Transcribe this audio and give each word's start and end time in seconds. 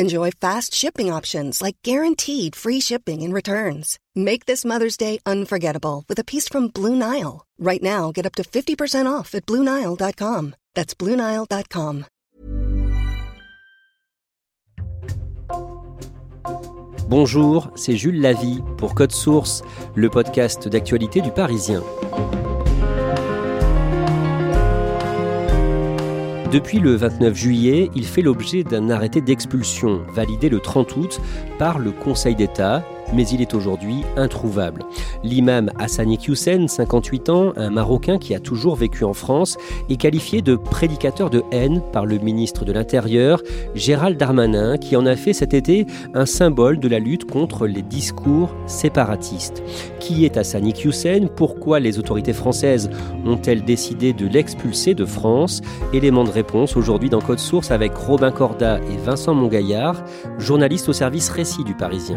Enjoy 0.00 0.30
fast 0.30 0.72
shipping 0.72 1.12
options 1.12 1.60
like 1.60 1.76
guaranteed 1.84 2.56
free 2.56 2.80
shipping 2.80 3.22
and 3.22 3.34
returns. 3.34 3.98
Make 4.16 4.46
this 4.46 4.64
Mother's 4.64 4.96
Day 4.96 5.18
unforgettable 5.26 6.04
with 6.08 6.18
a 6.18 6.24
piece 6.24 6.48
from 6.48 6.68
Blue 6.68 6.96
Nile. 6.96 7.44
Right 7.58 7.82
now, 7.82 8.10
get 8.10 8.24
up 8.24 8.34
to 8.36 8.42
50% 8.42 9.04
off 9.04 9.34
at 9.34 9.44
BlueNile.com. 9.44 10.54
That's 10.74 10.94
BlueNile.com. 10.94 12.06
Bonjour, 17.10 17.70
c'est 17.74 17.96
Jules 17.96 18.22
Lavie 18.22 18.62
pour 18.78 18.94
Code 18.94 19.12
Source, 19.12 19.62
le 19.96 20.08
podcast 20.08 20.66
d'actualité 20.66 21.20
du 21.20 21.30
Parisien. 21.30 21.82
Depuis 26.52 26.80
le 26.80 26.96
29 26.96 27.32
juillet, 27.36 27.90
il 27.94 28.04
fait 28.04 28.22
l'objet 28.22 28.64
d'un 28.64 28.90
arrêté 28.90 29.20
d'expulsion 29.20 30.00
validé 30.12 30.48
le 30.48 30.58
30 30.58 30.96
août 30.96 31.20
par 31.60 31.78
le 31.78 31.92
Conseil 31.92 32.34
d'État 32.34 32.84
mais 33.14 33.26
il 33.28 33.40
est 33.40 33.54
aujourd'hui 33.54 34.02
introuvable. 34.16 34.84
L'imam 35.22 35.70
Hassani 35.78 36.18
Hussein, 36.28 36.66
58 36.68 37.28
ans, 37.30 37.52
un 37.56 37.70
Marocain 37.70 38.18
qui 38.18 38.34
a 38.34 38.40
toujours 38.40 38.76
vécu 38.76 39.04
en 39.04 39.12
France, 39.12 39.56
est 39.88 39.96
qualifié 39.96 40.42
de 40.42 40.56
prédicateur 40.56 41.30
de 41.30 41.42
haine 41.52 41.82
par 41.92 42.06
le 42.06 42.18
ministre 42.18 42.64
de 42.64 42.72
l'Intérieur, 42.72 43.42
Gérald 43.74 44.16
Darmanin, 44.16 44.76
qui 44.76 44.96
en 44.96 45.06
a 45.06 45.16
fait 45.16 45.32
cet 45.32 45.54
été 45.54 45.86
un 46.14 46.26
symbole 46.26 46.78
de 46.78 46.88
la 46.88 46.98
lutte 46.98 47.30
contre 47.30 47.66
les 47.66 47.82
discours 47.82 48.54
séparatistes. 48.66 49.62
Qui 49.98 50.24
est 50.24 50.36
Hassani 50.36 50.74
Hussein? 50.84 51.26
Pourquoi 51.34 51.80
les 51.80 51.98
autorités 51.98 52.32
françaises 52.32 52.90
ont-elles 53.26 53.64
décidé 53.64 54.12
de 54.12 54.26
l'expulser 54.26 54.94
de 54.94 55.04
France? 55.04 55.60
Élément 55.92 56.24
de 56.24 56.30
réponse 56.30 56.76
aujourd'hui 56.76 57.10
dans 57.10 57.20
Code 57.20 57.38
Source 57.38 57.70
avec 57.70 57.94
Robin 57.94 58.30
Corda 58.30 58.78
et 58.78 58.96
Vincent 59.04 59.34
Mongaillard, 59.34 60.02
journalistes 60.38 60.88
au 60.88 60.92
service 60.92 61.28
récit 61.30 61.64
du 61.64 61.74
Parisien. 61.74 62.16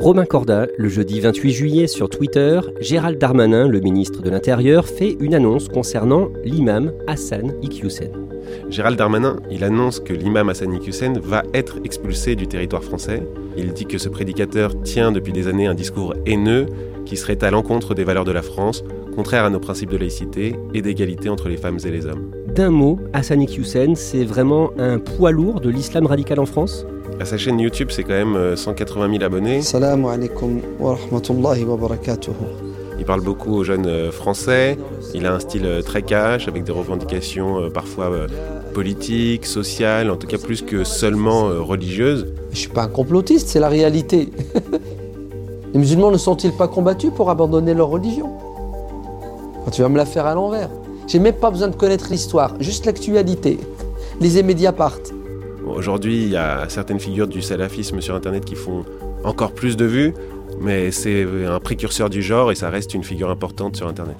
Romain 0.00 0.24
Corda, 0.24 0.66
le 0.78 0.88
jeudi 0.88 1.20
28 1.20 1.52
juillet 1.52 1.86
sur 1.86 2.08
Twitter, 2.08 2.58
Gérald 2.80 3.18
Darmanin, 3.18 3.68
le 3.68 3.80
ministre 3.80 4.22
de 4.22 4.30
l'Intérieur, 4.30 4.86
fait 4.86 5.14
une 5.20 5.34
annonce 5.34 5.68
concernant 5.68 6.28
l'imam 6.42 6.90
Hassan 7.06 7.52
Iqiyoussen. 7.60 8.10
Gérald 8.70 8.96
Darmanin, 8.96 9.36
il 9.50 9.62
annonce 9.62 10.00
que 10.00 10.14
l'imam 10.14 10.48
Hassan 10.48 10.72
Iqiyoussen 10.72 11.18
va 11.18 11.42
être 11.52 11.80
expulsé 11.84 12.34
du 12.34 12.46
territoire 12.46 12.82
français. 12.82 13.22
Il 13.58 13.74
dit 13.74 13.84
que 13.84 13.98
ce 13.98 14.08
prédicateur 14.08 14.80
tient 14.80 15.12
depuis 15.12 15.34
des 15.34 15.48
années 15.48 15.66
un 15.66 15.74
discours 15.74 16.14
haineux 16.24 16.64
qui 17.04 17.18
serait 17.18 17.44
à 17.44 17.50
l'encontre 17.50 17.94
des 17.94 18.04
valeurs 18.04 18.24
de 18.24 18.32
la 18.32 18.42
France, 18.42 18.82
contraire 19.14 19.44
à 19.44 19.50
nos 19.50 19.60
principes 19.60 19.90
de 19.90 19.98
laïcité 19.98 20.56
et 20.72 20.80
d'égalité 20.80 21.28
entre 21.28 21.50
les 21.50 21.58
femmes 21.58 21.78
et 21.84 21.90
les 21.90 22.06
hommes. 22.06 22.30
D'un 22.54 22.70
mot, 22.70 22.98
Hassan 23.12 23.42
Iqiyoussen, 23.42 23.94
c'est 23.94 24.24
vraiment 24.24 24.70
un 24.78 24.98
poids 24.98 25.30
lourd 25.30 25.60
de 25.60 25.70
l'islam 25.70 26.06
radical 26.06 26.40
en 26.40 26.46
France 26.46 26.84
à 27.20 27.26
sa 27.26 27.36
chaîne 27.36 27.60
YouTube, 27.60 27.88
c'est 27.90 28.02
quand 28.02 28.14
même 28.14 28.56
180 28.56 29.04
euh, 29.04 29.12
000 29.12 29.22
abonnés. 29.22 29.60
Salam 29.60 30.06
alaikum 30.06 30.62
wa 30.78 30.94
rahmatullahi 30.94 31.64
wa 31.64 31.76
barakatuh. 31.76 32.30
Il 32.98 33.04
parle 33.04 33.20
beaucoup 33.20 33.52
aux 33.56 33.62
jeunes 33.62 33.86
euh, 33.86 34.10
français. 34.10 34.78
Il 35.12 35.26
a 35.26 35.34
un 35.34 35.38
style 35.38 35.66
euh, 35.66 35.82
très 35.82 36.00
cash, 36.00 36.48
avec 36.48 36.64
des 36.64 36.72
revendications 36.72 37.70
parfois 37.70 38.10
politiques, 38.72 39.44
sociales, 39.44 40.10
en 40.10 40.16
tout 40.16 40.26
cas 40.26 40.38
plus 40.38 40.62
que 40.62 40.82
seulement 40.82 41.48
religieuses. 41.62 42.32
Je 42.52 42.58
suis 42.58 42.68
pas 42.70 42.84
un 42.84 42.88
complotiste, 42.88 43.48
c'est 43.48 43.60
la 43.60 43.68
réalité. 43.68 44.30
Les 45.74 45.78
musulmans 45.78 46.10
ne 46.10 46.16
sont-ils 46.16 46.52
pas 46.52 46.68
combattus 46.68 47.10
pour 47.14 47.28
abandonner 47.28 47.74
leur 47.74 47.88
religion? 47.88 48.30
Quand 49.64 49.70
tu 49.72 49.82
vas 49.82 49.90
me 49.90 49.98
la 49.98 50.06
faire 50.06 50.24
à 50.24 50.34
l'envers. 50.34 50.70
J'ai 51.06 51.18
même 51.18 51.34
pas 51.34 51.50
besoin 51.50 51.68
de 51.68 51.76
connaître 51.76 52.08
l'histoire, 52.10 52.54
juste 52.60 52.86
l'actualité. 52.86 53.58
Les 54.20 54.42
médias 54.42 54.72
partent. 54.72 55.12
Aujourd'hui, 55.66 56.22
il 56.24 56.30
y 56.30 56.36
a 56.36 56.68
certaines 56.68 57.00
figures 57.00 57.28
du 57.28 57.42
salafisme 57.42 58.00
sur 58.00 58.14
Internet 58.14 58.44
qui 58.44 58.54
font 58.54 58.84
encore 59.24 59.52
plus 59.52 59.76
de 59.76 59.84
vues, 59.84 60.14
mais 60.60 60.90
c'est 60.90 61.26
un 61.46 61.60
précurseur 61.60 62.10
du 62.10 62.22
genre 62.22 62.50
et 62.52 62.54
ça 62.54 62.70
reste 62.70 62.94
une 62.94 63.04
figure 63.04 63.30
importante 63.30 63.76
sur 63.76 63.88
Internet. 63.88 64.16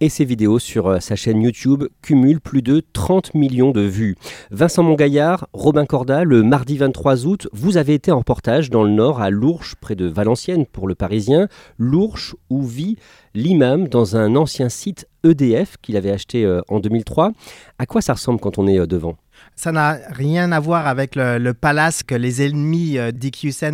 Et 0.00 0.08
ses 0.08 0.24
vidéos 0.24 0.58
sur 0.58 0.86
euh, 0.86 1.00
sa 1.00 1.16
chaîne 1.16 1.42
YouTube 1.42 1.84
cumulent 2.02 2.40
plus 2.40 2.62
de 2.62 2.82
30 2.92 3.34
millions 3.34 3.70
de 3.70 3.80
vues. 3.80 4.16
Vincent 4.50 4.82
Mongaillard, 4.82 5.48
Robin 5.52 5.86
Corda, 5.86 6.24
le 6.24 6.42
mardi 6.42 6.78
23 6.78 7.26
août, 7.26 7.48
vous 7.52 7.76
avez 7.76 7.94
été 7.94 8.12
en 8.12 8.18
reportage 8.18 8.70
dans 8.70 8.84
le 8.84 8.90
Nord 8.90 9.20
à 9.20 9.30
Lourches, 9.30 9.74
près 9.76 9.96
de 9.96 10.06
Valenciennes 10.06 10.66
pour 10.66 10.88
le 10.88 10.94
Parisien. 10.94 11.48
Lourches 11.78 12.34
où 12.50 12.62
vit 12.62 12.96
l'imam 13.34 13.88
dans 13.88 14.16
un 14.16 14.36
ancien 14.36 14.68
site 14.68 15.06
EDF 15.24 15.76
qu'il 15.82 15.96
avait 15.96 16.10
acheté 16.10 16.44
euh, 16.44 16.60
en 16.68 16.80
2003. 16.80 17.32
À 17.78 17.86
quoi 17.86 18.00
ça 18.00 18.14
ressemble 18.14 18.40
quand 18.40 18.58
on 18.58 18.66
est 18.66 18.78
euh, 18.78 18.86
devant? 18.86 19.16
Ça 19.54 19.70
n'a 19.70 19.98
rien 20.10 20.50
à 20.50 20.58
voir 20.58 20.88
avec 20.88 21.14
le, 21.14 21.52
palace 21.52 22.02
que 22.02 22.14
les 22.14 22.42
ennemis 22.42 22.98
euh, 22.98 23.12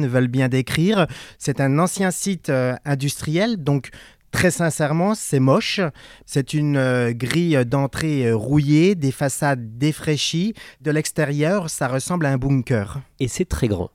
veulent 0.06 0.28
bien 0.28 0.48
décrire. 0.48 1.06
C'est 1.38 1.60
un 1.60 1.78
ancien 1.78 2.10
site 2.10 2.52
industriel, 2.84 3.56
donc 3.56 3.88
Très 4.34 4.50
sincèrement, 4.50 5.14
c'est 5.14 5.38
moche. 5.38 5.80
C'est 6.26 6.54
une 6.54 7.12
grille 7.12 7.64
d'entrée 7.64 8.32
rouillée, 8.32 8.96
des 8.96 9.12
façades 9.12 9.78
défraîchies. 9.78 10.54
De 10.80 10.90
l'extérieur, 10.90 11.70
ça 11.70 11.86
ressemble 11.86 12.26
à 12.26 12.30
un 12.30 12.36
bunker. 12.36 13.00
Et 13.20 13.28
c'est 13.28 13.44
très 13.44 13.68
grand. 13.68 13.90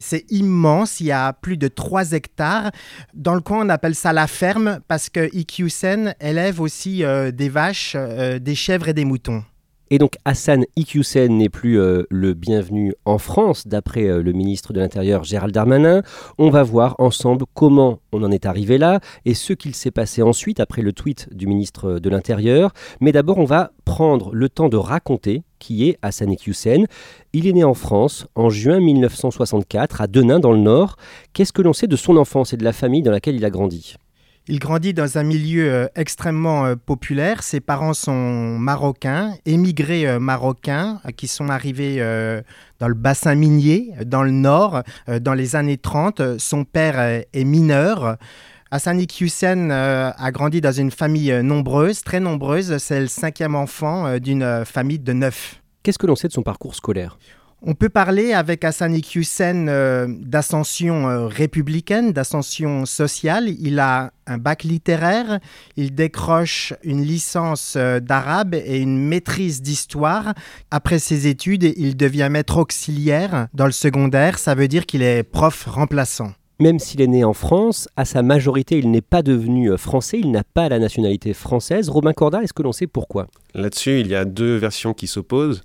C'est 0.00 0.24
immense, 0.30 1.00
il 1.00 1.06
y 1.06 1.12
a 1.12 1.34
plus 1.34 1.58
de 1.58 1.68
3 1.68 2.12
hectares. 2.12 2.70
Dans 3.12 3.34
le 3.34 3.42
coin, 3.42 3.66
on 3.66 3.68
appelle 3.68 3.94
ça 3.94 4.14
la 4.14 4.26
ferme 4.26 4.80
parce 4.88 5.10
que 5.10 5.28
Ikyusen 5.36 6.14
élève 6.20 6.62
aussi 6.62 7.04
euh, 7.04 7.30
des 7.30 7.50
vaches, 7.50 7.92
euh, 7.94 8.38
des 8.38 8.54
chèvres 8.54 8.88
et 8.88 8.94
des 8.94 9.04
moutons. 9.04 9.44
Et 9.92 9.98
donc 9.98 10.16
Hassan 10.24 10.64
Iqiyoussen 10.76 11.36
n'est 11.36 11.50
plus 11.50 11.78
euh, 11.78 12.04
le 12.08 12.32
bienvenu 12.32 12.94
en 13.04 13.18
France, 13.18 13.66
d'après 13.66 14.08
euh, 14.08 14.22
le 14.22 14.32
ministre 14.32 14.72
de 14.72 14.80
l'Intérieur 14.80 15.22
Gérald 15.22 15.52
Darmanin. 15.52 16.00
On 16.38 16.48
va 16.48 16.62
voir 16.62 16.96
ensemble 16.98 17.44
comment 17.52 17.98
on 18.10 18.22
en 18.22 18.30
est 18.30 18.46
arrivé 18.46 18.78
là 18.78 19.00
et 19.26 19.34
ce 19.34 19.52
qu'il 19.52 19.74
s'est 19.74 19.90
passé 19.90 20.22
ensuite 20.22 20.60
après 20.60 20.80
le 20.80 20.94
tweet 20.94 21.28
du 21.36 21.46
ministre 21.46 21.98
de 21.98 22.08
l'Intérieur. 22.08 22.72
Mais 23.02 23.12
d'abord, 23.12 23.36
on 23.36 23.44
va 23.44 23.72
prendre 23.84 24.34
le 24.34 24.48
temps 24.48 24.70
de 24.70 24.78
raconter 24.78 25.42
qui 25.58 25.86
est 25.86 25.98
Hassan 26.00 26.32
Iqiyoussen. 26.32 26.86
Il 27.34 27.46
est 27.46 27.52
né 27.52 27.62
en 27.62 27.74
France 27.74 28.26
en 28.34 28.48
juin 28.48 28.80
1964 28.80 30.00
à 30.00 30.06
Denain 30.06 30.40
dans 30.40 30.52
le 30.52 30.58
Nord. 30.58 30.96
Qu'est-ce 31.34 31.52
que 31.52 31.60
l'on 31.60 31.74
sait 31.74 31.86
de 31.86 31.96
son 31.96 32.16
enfance 32.16 32.54
et 32.54 32.56
de 32.56 32.64
la 32.64 32.72
famille 32.72 33.02
dans 33.02 33.12
laquelle 33.12 33.36
il 33.36 33.44
a 33.44 33.50
grandi? 33.50 33.96
Il 34.48 34.58
grandit 34.58 34.92
dans 34.92 35.18
un 35.18 35.22
milieu 35.22 35.72
euh, 35.72 35.86
extrêmement 35.94 36.66
euh, 36.66 36.74
populaire. 36.74 37.44
Ses 37.44 37.60
parents 37.60 37.94
sont 37.94 38.58
marocains, 38.58 39.34
émigrés 39.46 40.08
euh, 40.08 40.18
marocains, 40.18 41.00
qui 41.16 41.28
sont 41.28 41.48
arrivés 41.48 41.98
dans 42.80 42.88
le 42.88 42.94
bassin 42.94 43.34
minier, 43.34 43.92
dans 44.04 44.22
le 44.22 44.30
nord, 44.30 44.82
dans 45.20 45.34
les 45.34 45.56
années 45.56 45.78
30. 45.78 46.38
Son 46.38 46.64
père 46.64 46.98
est 47.00 47.44
mineur. 47.44 48.16
Hassani 48.70 49.06
Hussein 49.20 49.70
a 49.70 50.30
grandi 50.32 50.60
dans 50.60 50.72
une 50.72 50.90
famille 50.90 51.32
nombreuse, 51.42 52.02
très 52.02 52.20
nombreuse. 52.20 52.78
C'est 52.78 53.00
le 53.00 53.06
cinquième 53.06 53.54
enfant 53.54 54.18
d'une 54.18 54.64
famille 54.64 54.98
de 54.98 55.12
neuf. 55.12 55.60
Qu'est-ce 55.82 55.98
que 55.98 56.06
l'on 56.06 56.16
sait 56.16 56.28
de 56.28 56.32
son 56.32 56.42
parcours 56.42 56.74
scolaire? 56.74 57.18
On 57.64 57.74
peut 57.74 57.88
parler 57.88 58.32
avec 58.32 58.64
Hassan 58.64 58.92
Iqiyoussen 58.92 59.68
euh, 59.68 60.08
d'ascension 60.08 61.08
euh, 61.08 61.26
républicaine, 61.28 62.12
d'ascension 62.12 62.86
sociale. 62.86 63.48
Il 63.48 63.78
a 63.78 64.10
un 64.26 64.36
bac 64.36 64.64
littéraire, 64.64 65.38
il 65.76 65.94
décroche 65.94 66.74
une 66.82 67.02
licence 67.02 67.74
euh, 67.76 68.00
d'arabe 68.00 68.56
et 68.56 68.78
une 68.78 68.98
maîtrise 68.98 69.62
d'histoire. 69.62 70.34
Après 70.72 70.98
ses 70.98 71.28
études, 71.28 71.72
il 71.76 71.96
devient 71.96 72.26
maître 72.32 72.56
auxiliaire 72.56 73.46
dans 73.54 73.66
le 73.66 73.72
secondaire, 73.72 74.40
ça 74.40 74.56
veut 74.56 74.66
dire 74.66 74.84
qu'il 74.84 75.02
est 75.02 75.22
prof 75.22 75.66
remplaçant. 75.66 76.32
Même 76.58 76.80
s'il 76.80 77.00
est 77.00 77.06
né 77.06 77.22
en 77.22 77.32
France, 77.32 77.88
à 77.96 78.04
sa 78.04 78.22
majorité, 78.22 78.78
il 78.78 78.90
n'est 78.90 79.00
pas 79.00 79.22
devenu 79.22 79.76
français, 79.78 80.18
il 80.18 80.32
n'a 80.32 80.42
pas 80.42 80.68
la 80.68 80.80
nationalité 80.80 81.32
française. 81.32 81.88
Robin 81.88 82.12
Corda, 82.12 82.42
est-ce 82.42 82.52
que 82.52 82.62
l'on 82.62 82.72
sait 82.72 82.88
pourquoi? 82.88 83.28
Là-dessus, 83.54 84.00
il 84.00 84.08
y 84.08 84.16
a 84.16 84.24
deux 84.24 84.56
versions 84.56 84.94
qui 84.94 85.06
s'opposent. 85.06 85.62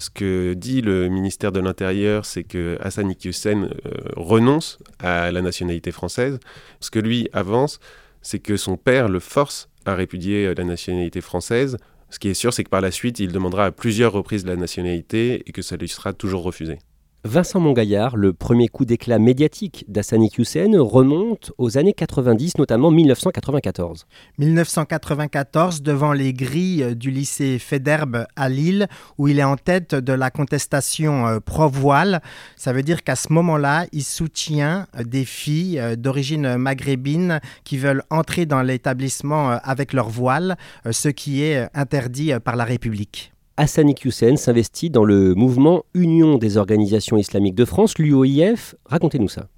Ce 0.00 0.08
que 0.08 0.54
dit 0.54 0.80
le 0.80 1.10
ministère 1.10 1.52
de 1.52 1.60
l'Intérieur, 1.60 2.24
c'est 2.24 2.42
que 2.42 2.78
Hassan 2.80 3.10
Iqiyoussen 3.10 3.64
euh, 3.64 3.90
renonce 4.16 4.78
à 4.98 5.30
la 5.30 5.42
nationalité 5.42 5.92
française. 5.92 6.40
Ce 6.80 6.90
que 6.90 6.98
lui 6.98 7.28
avance, 7.34 7.80
c'est 8.22 8.38
que 8.38 8.56
son 8.56 8.78
père 8.78 9.10
le 9.10 9.20
force 9.20 9.68
à 9.84 9.94
répudier 9.94 10.46
euh, 10.46 10.54
la 10.56 10.64
nationalité 10.64 11.20
française. 11.20 11.76
Ce 12.08 12.18
qui 12.18 12.28
est 12.28 12.34
sûr, 12.34 12.54
c'est 12.54 12.64
que 12.64 12.70
par 12.70 12.80
la 12.80 12.90
suite, 12.90 13.20
il 13.20 13.30
demandera 13.30 13.66
à 13.66 13.72
plusieurs 13.72 14.12
reprises 14.12 14.46
la 14.46 14.56
nationalité 14.56 15.42
et 15.46 15.52
que 15.52 15.60
ça 15.60 15.76
lui 15.76 15.88
sera 15.88 16.14
toujours 16.14 16.44
refusé. 16.44 16.78
Vincent 17.24 17.60
Mongaillard, 17.60 18.16
le 18.16 18.32
premier 18.32 18.68
coup 18.68 18.86
d'éclat 18.86 19.18
médiatique 19.18 19.84
d'Hassani 19.88 20.30
Hussein 20.38 20.70
remonte 20.78 21.52
aux 21.58 21.76
années 21.76 21.92
90, 21.92 22.56
notamment 22.56 22.90
1994. 22.90 24.06
1994, 24.38 25.82
devant 25.82 26.14
les 26.14 26.32
grilles 26.32 26.96
du 26.96 27.10
lycée 27.10 27.58
Federbe 27.58 28.24
à 28.36 28.48
Lille, 28.48 28.88
où 29.18 29.28
il 29.28 29.38
est 29.38 29.44
en 29.44 29.56
tête 29.56 29.94
de 29.94 30.14
la 30.14 30.30
contestation 30.30 31.26
euh, 31.26 31.40
pro-voile. 31.40 32.22
Ça 32.56 32.72
veut 32.72 32.82
dire 32.82 33.04
qu'à 33.04 33.16
ce 33.16 33.30
moment-là, 33.34 33.84
il 33.92 34.02
soutient 34.02 34.86
euh, 34.96 35.04
des 35.04 35.26
filles 35.26 35.78
euh, 35.78 35.96
d'origine 35.96 36.56
maghrébine 36.56 37.40
qui 37.64 37.76
veulent 37.76 38.02
entrer 38.08 38.46
dans 38.46 38.62
l'établissement 38.62 39.50
avec 39.62 39.92
leur 39.92 40.08
voile, 40.08 40.56
ce 40.90 41.08
qui 41.08 41.42
est 41.42 41.68
interdit 41.74 42.32
par 42.42 42.56
la 42.56 42.64
République. 42.64 43.32
Hassani 43.60 43.94
Hussein 44.02 44.36
s'investit 44.36 44.88
dans 44.88 45.04
le 45.04 45.34
mouvement 45.34 45.84
Union 45.92 46.38
des 46.38 46.56
organisations 46.56 47.18
islamiques 47.18 47.54
de 47.54 47.66
France, 47.66 47.98
l'UOIF. 47.98 48.74
Racontez-nous 48.86 49.28
ça. 49.28 49.48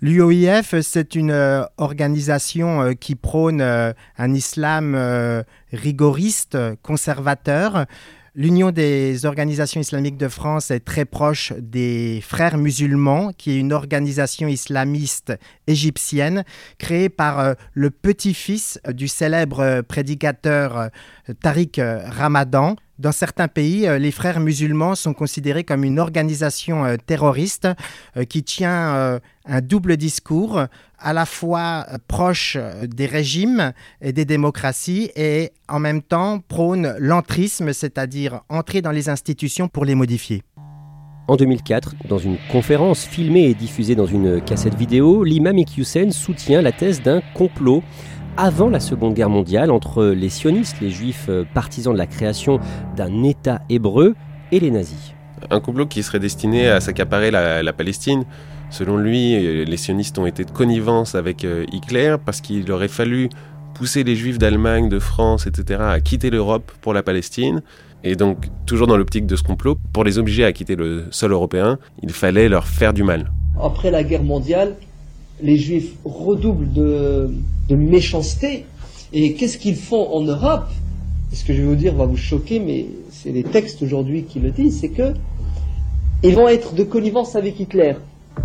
L'UOIF, 0.00 0.74
c'est 0.80 1.14
une 1.14 1.32
euh, 1.32 1.62
organisation 1.76 2.80
euh, 2.80 2.92
qui 2.94 3.14
prône 3.14 3.60
euh, 3.60 3.92
un 4.16 4.32
islam 4.32 4.96
rigoriste, 5.70 6.56
conservateur. 6.80 7.84
L'Union 8.34 8.70
des 8.70 9.26
organisations 9.26 9.82
islamiques 9.82 10.16
de 10.16 10.28
France 10.28 10.70
est 10.70 10.80
très 10.80 11.04
proche 11.04 11.52
des 11.58 12.22
Frères 12.26 12.56
musulmans, 12.56 13.32
qui 13.36 13.50
est 13.50 13.58
une 13.58 13.74
organisation 13.74 14.48
islamiste 14.48 15.34
égyptienne 15.66 16.44
créée 16.78 17.08
par 17.08 17.54
le 17.74 17.90
petit-fils 17.90 18.80
du 18.88 19.08
célèbre 19.08 19.82
prédicateur 19.82 20.88
Tariq 21.40 21.80
Ramadan. 21.80 22.76
Dans 23.02 23.10
certains 23.10 23.48
pays, 23.48 23.88
euh, 23.88 23.98
les 23.98 24.12
frères 24.12 24.38
musulmans 24.38 24.94
sont 24.94 25.12
considérés 25.12 25.64
comme 25.64 25.82
une 25.82 25.98
organisation 25.98 26.84
euh, 26.84 26.96
terroriste 27.04 27.66
euh, 28.16 28.24
qui 28.24 28.44
tient 28.44 29.20
un 29.44 29.60
double 29.60 29.96
discours, 29.96 30.66
à 30.98 31.12
la 31.12 31.26
fois 31.26 31.84
proche 32.06 32.56
des 32.86 33.06
régimes 33.06 33.72
et 34.00 34.12
des 34.12 34.24
démocraties 34.24 35.10
et 35.16 35.50
en 35.68 35.80
même 35.80 36.00
temps 36.00 36.38
prône 36.38 36.94
l'entrisme, 37.00 37.72
c'est-à-dire 37.72 38.42
entrer 38.48 38.82
dans 38.82 38.92
les 38.92 39.08
institutions 39.08 39.66
pour 39.66 39.84
les 39.84 39.96
modifier. 39.96 40.44
En 41.28 41.36
2004, 41.36 41.94
dans 42.08 42.18
une 42.18 42.36
conférence 42.50 43.04
filmée 43.04 43.44
et 43.44 43.54
diffusée 43.54 43.94
dans 43.94 44.06
une 44.06 44.40
cassette 44.40 44.74
vidéo, 44.74 45.22
l'imam 45.22 45.56
Iqiyoussen 45.56 46.10
soutient 46.10 46.62
la 46.62 46.72
thèse 46.72 47.00
d'un 47.00 47.22
complot 47.34 47.84
avant 48.36 48.68
la 48.68 48.80
Seconde 48.80 49.14
Guerre 49.14 49.30
mondiale 49.30 49.70
entre 49.70 50.06
les 50.06 50.28
sionistes, 50.28 50.80
les 50.80 50.90
juifs 50.90 51.26
euh, 51.28 51.44
partisans 51.54 51.92
de 51.92 51.98
la 51.98 52.06
création 52.06 52.58
d'un 52.96 53.22
État 53.22 53.62
hébreu, 53.68 54.16
et 54.50 54.60
les 54.60 54.70
nazis. 54.70 55.14
Un 55.50 55.60
complot 55.60 55.86
qui 55.86 56.02
serait 56.02 56.18
destiné 56.18 56.68
à 56.68 56.80
s'accaparer 56.80 57.30
la, 57.30 57.72
Palestine. 57.72 58.24
Selon 58.70 58.96
lui, 58.96 59.34
euh, 59.34 59.64
les 59.64 59.76
sionistes 59.76 60.18
ont 60.18 60.26
été 60.26 60.44
de 60.44 60.50
connivence 60.50 61.14
avec 61.14 61.44
euh, 61.44 61.64
Hitler 61.72 62.16
parce 62.24 62.40
qu'il 62.40 62.70
aurait 62.70 62.88
fallu 62.88 63.28
pousser 63.74 64.04
les 64.04 64.14
juifs 64.14 64.38
d'Allemagne, 64.38 64.88
de 64.88 64.98
France, 64.98 65.46
etc. 65.46 65.80
à 65.82 66.00
quitter 66.00 66.30
l'Europe 66.30 66.70
pour 66.80 66.92
la 66.92 67.02
Palestine. 67.02 67.62
Et 68.04 68.16
donc, 68.16 68.48
toujours 68.66 68.88
dans 68.88 68.96
l'optique 68.96 69.26
de 69.26 69.36
ce 69.36 69.42
complot, 69.42 69.76
pour 69.92 70.02
les 70.02 70.18
obliger 70.18 70.44
à 70.44 70.52
quitter 70.52 70.74
le 70.74 71.06
sol 71.10 71.32
européen, 71.32 71.78
il 72.02 72.10
fallait 72.10 72.48
leur 72.48 72.66
faire 72.66 72.92
du 72.92 73.04
mal. 73.04 73.30
Après 73.60 73.90
la 73.90 74.02
guerre 74.02 74.24
mondiale, 74.24 74.76
les 75.40 75.56
juifs 75.56 75.92
redoublent 76.04 76.72
de, 76.72 77.30
méchanceté. 77.70 78.66
Et 79.12 79.34
qu'est-ce 79.34 79.56
qu'ils 79.56 79.76
font 79.76 80.12
en 80.12 80.22
Europe? 80.22 80.66
Ce 81.32 81.44
que 81.44 81.54
je 81.54 81.62
vais 81.62 81.68
vous 81.68 81.76
dire 81.76 81.94
va 81.94 82.04
vous 82.04 82.16
choquer, 82.16 82.60
mais 82.60 82.86
c'est 83.10 83.30
les 83.30 83.44
textes 83.44 83.80
aujourd'hui 83.82 84.24
qui 84.24 84.40
le 84.40 84.50
disent, 84.50 84.80
c'est 84.80 84.90
que 84.90 85.14
ils 86.22 86.34
vont 86.34 86.48
être 86.48 86.74
de 86.74 86.82
connivence 86.82 87.34
avec 87.34 87.58
Hitler. 87.58 87.94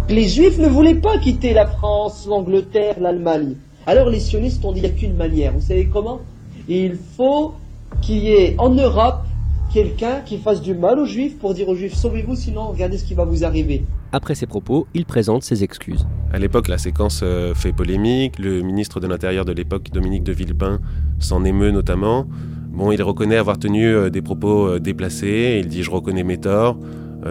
Les 0.10 0.28
juifs 0.28 0.58
ne 0.58 0.68
voulaient 0.68 0.96
pas 0.96 1.18
quitter 1.18 1.54
la 1.54 1.68
France, 1.68 2.26
l'Angleterre, 2.28 3.00
l'Allemagne. 3.00 3.56
Alors 3.86 4.10
les 4.10 4.20
sionistes 4.20 4.64
ont 4.64 4.72
dit 4.72 4.80
il 4.80 4.84
n'y 4.84 4.90
a 4.90 4.94
qu'une 4.94 5.16
manière. 5.16 5.54
Vous 5.54 5.62
savez 5.62 5.88
comment? 5.88 6.22
Il 6.70 6.98
faut 7.18 7.54
qu'il 8.02 8.20
y 8.20 8.32
ait 8.32 8.56
en 8.58 8.70
Europe 8.70 9.27
quelqu'un 9.74 10.22
qui 10.22 10.38
fasse 10.38 10.62
du 10.62 10.74
mal 10.74 11.00
aux 11.00 11.06
juifs 11.06 11.38
pour 11.38 11.54
dire 11.54 11.68
aux 11.70 11.76
juifs 11.76 11.96
sauvez-vous 11.96 12.36
sinon 12.36 12.68
regardez 12.68 12.98
ce 12.98 13.06
qui 13.06 13.14
va 13.14 13.26
vous 13.26 13.44
arriver. 13.44 13.84
Après 14.12 14.36
ces 14.36 14.46
propos, 14.46 14.88
il 14.94 15.06
présente 15.06 15.44
ses 15.44 15.64
excuses. 15.64 16.08
À 16.32 16.40
l'époque, 16.40 16.68
la 16.68 16.78
séquence 16.78 17.22
euh, 17.24 17.54
fait 17.54 17.74
polémique. 17.74 18.40
Le 18.40 18.62
ministre 18.62 19.00
de 19.00 19.08
l'Intérieur 19.08 19.46
de 19.46 19.52
l'époque, 19.52 19.90
Dominique 19.92 20.24
de 20.24 20.34
Villepin, 20.34 20.80
s'en 21.20 21.44
émeut 21.44 21.72
notamment. 21.72 22.26
Bon, 22.72 22.92
il 22.92 23.02
reconnaît 23.02 23.38
avoir 23.38 23.58
tenu 23.58 23.86
euh, 23.86 24.10
des 24.10 24.22
propos 24.22 24.68
euh, 24.68 24.80
déplacés. 24.80 25.60
Il 25.62 25.68
dit 25.68 25.84
Je 25.84 25.92
reconnais 25.92 26.24
mes 26.24 26.38
torts. 26.38 26.78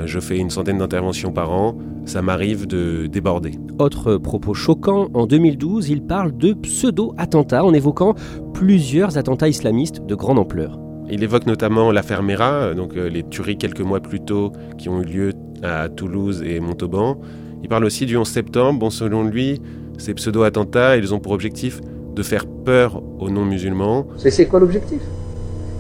Je 0.04 0.20
fais 0.20 0.36
une 0.36 0.50
centaine 0.50 0.78
d'interventions 0.78 1.32
par 1.32 1.52
an. 1.52 1.78
Ça 2.04 2.20
m'arrive 2.20 2.66
de 2.66 3.06
déborder. 3.06 3.52
Autre 3.78 4.16
propos 4.16 4.52
choquant, 4.52 5.08
en 5.14 5.26
2012, 5.26 5.88
il 5.88 6.02
parle 6.02 6.36
de 6.36 6.52
pseudo-attentats 6.52 7.64
en 7.64 7.72
évoquant 7.72 8.14
plusieurs 8.52 9.16
attentats 9.16 9.48
islamistes 9.48 10.04
de 10.04 10.14
grande 10.14 10.38
ampleur. 10.38 10.78
Il 11.08 11.22
évoque 11.22 11.46
notamment 11.46 11.92
l'affaire 11.92 12.22
Mera, 12.22 12.74
donc 12.74 12.94
les 12.94 13.22
tueries 13.22 13.56
quelques 13.56 13.80
mois 13.80 14.00
plus 14.00 14.20
tôt 14.20 14.52
qui 14.76 14.88
ont 14.88 15.00
eu 15.02 15.04
lieu 15.04 15.32
à 15.62 15.88
Toulouse 15.88 16.42
et 16.44 16.58
Montauban. 16.60 17.18
Il 17.62 17.68
parle 17.68 17.84
aussi 17.84 18.06
du 18.06 18.16
11 18.16 18.28
septembre. 18.28 18.78
Bon, 18.80 18.90
selon 18.90 19.24
lui, 19.24 19.60
ces 19.98 20.14
pseudo-attentats, 20.14 20.96
ils 20.96 21.14
ont 21.14 21.20
pour 21.20 21.32
objectif 21.32 21.80
de 22.14 22.22
faire 22.22 22.46
peur 22.46 23.02
aux 23.18 23.30
non-musulmans. 23.30 24.06
C'est 24.16 24.46
quoi 24.46 24.60
l'objectif? 24.60 25.00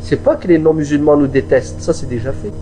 C'est 0.02 0.22
pas 0.22 0.36
que 0.36 0.46
les 0.46 0.58
non-musulmans 0.58 1.16
nous 1.16 1.26
détestent, 1.26 1.80
ça 1.80 1.92
c'est 1.92 2.08
déjà 2.08 2.32
fait. 2.32 2.52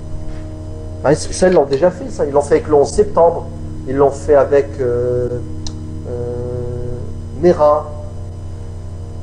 ça, 1.14 1.48
ils 1.48 1.54
l'ont 1.54 1.66
déjà 1.66 1.90
fait, 1.90 2.08
ça. 2.08 2.24
Ils 2.24 2.32
l'ont 2.32 2.40
fait 2.40 2.54
avec 2.54 2.68
le 2.68 2.74
11 2.74 2.88
septembre. 2.88 3.46
Ils 3.86 3.96
l'ont 3.96 4.10
fait 4.10 4.34
avec 4.34 4.68
euh, 4.80 5.28
euh, 6.08 6.96
Mera. 7.42 7.90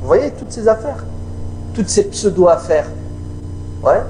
Vous 0.01 0.08
voyez 0.08 0.32
toutes 0.38 0.51
ces 0.51 0.68
affaires? 0.68 1.04
Toutes 1.74 1.89
ces 1.89 2.04
pseudo-affaires. 2.10 2.88
Ouais 3.84 4.02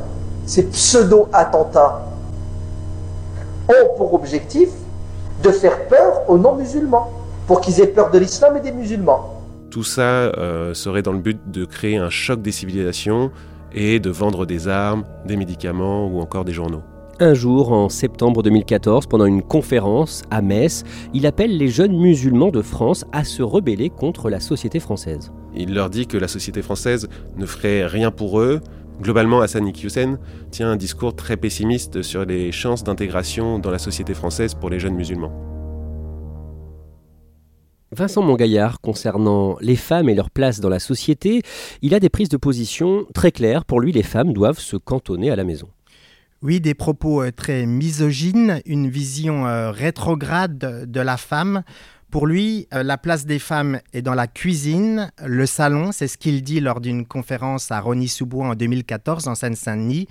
Ces 0.45 0.67
pseudo-attentats 0.67 2.07
ont 3.69 3.97
pour 3.97 4.13
objectif 4.13 4.69
de 5.43 5.49
faire 5.49 5.87
peur 5.87 6.29
aux 6.29 6.37
non-musulmans, 6.37 7.09
pour 7.47 7.61
qu'ils 7.61 7.79
aient 7.79 7.87
peur 7.87 8.11
de 8.11 8.19
l'islam 8.19 8.57
et 8.57 8.59
des 8.59 8.71
musulmans. 8.71 9.41
Tout 9.69 9.83
ça 9.83 10.01
euh, 10.01 10.73
serait 10.73 11.01
dans 11.01 11.13
le 11.13 11.19
but 11.19 11.39
de 11.49 11.65
créer 11.65 11.97
un 11.97 12.09
choc 12.09 12.41
des 12.41 12.51
civilisations 12.51 13.31
et 13.73 13.99
de 13.99 14.09
vendre 14.09 14.45
des 14.45 14.67
armes, 14.67 15.05
des 15.25 15.37
médicaments 15.37 16.07
ou 16.07 16.19
encore 16.19 16.43
des 16.43 16.51
journaux. 16.51 16.81
Un 17.19 17.33
jour, 17.33 17.71
en 17.71 17.87
septembre 17.87 18.41
2014, 18.41 19.05
pendant 19.05 19.25
une 19.25 19.43
conférence 19.43 20.23
à 20.31 20.41
Metz, 20.41 20.83
il 21.13 21.27
appelle 21.27 21.55
les 21.55 21.67
jeunes 21.67 21.95
musulmans 21.95 22.49
de 22.49 22.63
France 22.63 23.05
à 23.11 23.23
se 23.23 23.43
rebeller 23.43 23.89
contre 23.89 24.29
la 24.29 24.39
société 24.39 24.79
française. 24.79 25.31
Il 25.55 25.73
leur 25.73 25.89
dit 25.89 26.07
que 26.07 26.17
la 26.17 26.27
société 26.27 26.61
française 26.61 27.07
ne 27.37 27.45
ferait 27.45 27.85
rien 27.85 28.09
pour 28.09 28.39
eux, 28.39 28.59
Globalement, 29.01 29.41
Hassan 29.41 29.67
Iqiyoussen 29.67 30.19
tient 30.51 30.69
un 30.69 30.75
discours 30.75 31.15
très 31.15 31.35
pessimiste 31.35 32.03
sur 32.03 32.23
les 32.23 32.51
chances 32.51 32.83
d'intégration 32.83 33.57
dans 33.57 33.71
la 33.71 33.79
société 33.79 34.13
française 34.13 34.53
pour 34.53 34.69
les 34.69 34.79
jeunes 34.79 34.93
musulmans. 34.93 35.31
Vincent 37.91 38.21
Mongaillard, 38.21 38.79
concernant 38.79 39.57
les 39.59 39.75
femmes 39.75 40.07
et 40.07 40.13
leur 40.13 40.29
place 40.29 40.59
dans 40.59 40.69
la 40.69 40.77
société, 40.77 41.41
il 41.81 41.95
a 41.95 41.99
des 41.99 42.09
prises 42.09 42.29
de 42.29 42.37
position 42.37 43.07
très 43.15 43.31
claires. 43.31 43.65
Pour 43.65 43.81
lui, 43.81 43.91
les 43.91 44.03
femmes 44.03 44.33
doivent 44.33 44.59
se 44.59 44.77
cantonner 44.77 45.31
à 45.31 45.35
la 45.35 45.45
maison. 45.45 45.67
Oui, 46.43 46.61
des 46.61 46.75
propos 46.75 47.23
euh, 47.23 47.31
très 47.31 47.65
misogynes, 47.65 48.61
une 48.65 48.87
vision 48.87 49.47
euh, 49.47 49.71
rétrograde 49.71 50.85
de 50.87 50.99
la 51.01 51.17
femme. 51.17 51.63
Pour 52.11 52.27
lui, 52.27 52.67
euh, 52.73 52.83
la 52.83 52.97
place 52.97 53.25
des 53.25 53.39
femmes 53.39 53.79
est 53.93 54.01
dans 54.01 54.13
la 54.13 54.27
cuisine, 54.27 55.13
le 55.25 55.45
salon, 55.45 55.93
c'est 55.93 56.09
ce 56.09 56.17
qu'il 56.17 56.43
dit 56.43 56.59
lors 56.59 56.81
d'une 56.81 57.05
conférence 57.05 57.71
à 57.71 57.79
Rony-sous-Bois 57.79 58.47
en 58.47 58.55
2014 58.55 59.29
en 59.29 59.35
Seine-Saint-Denis. 59.35 60.09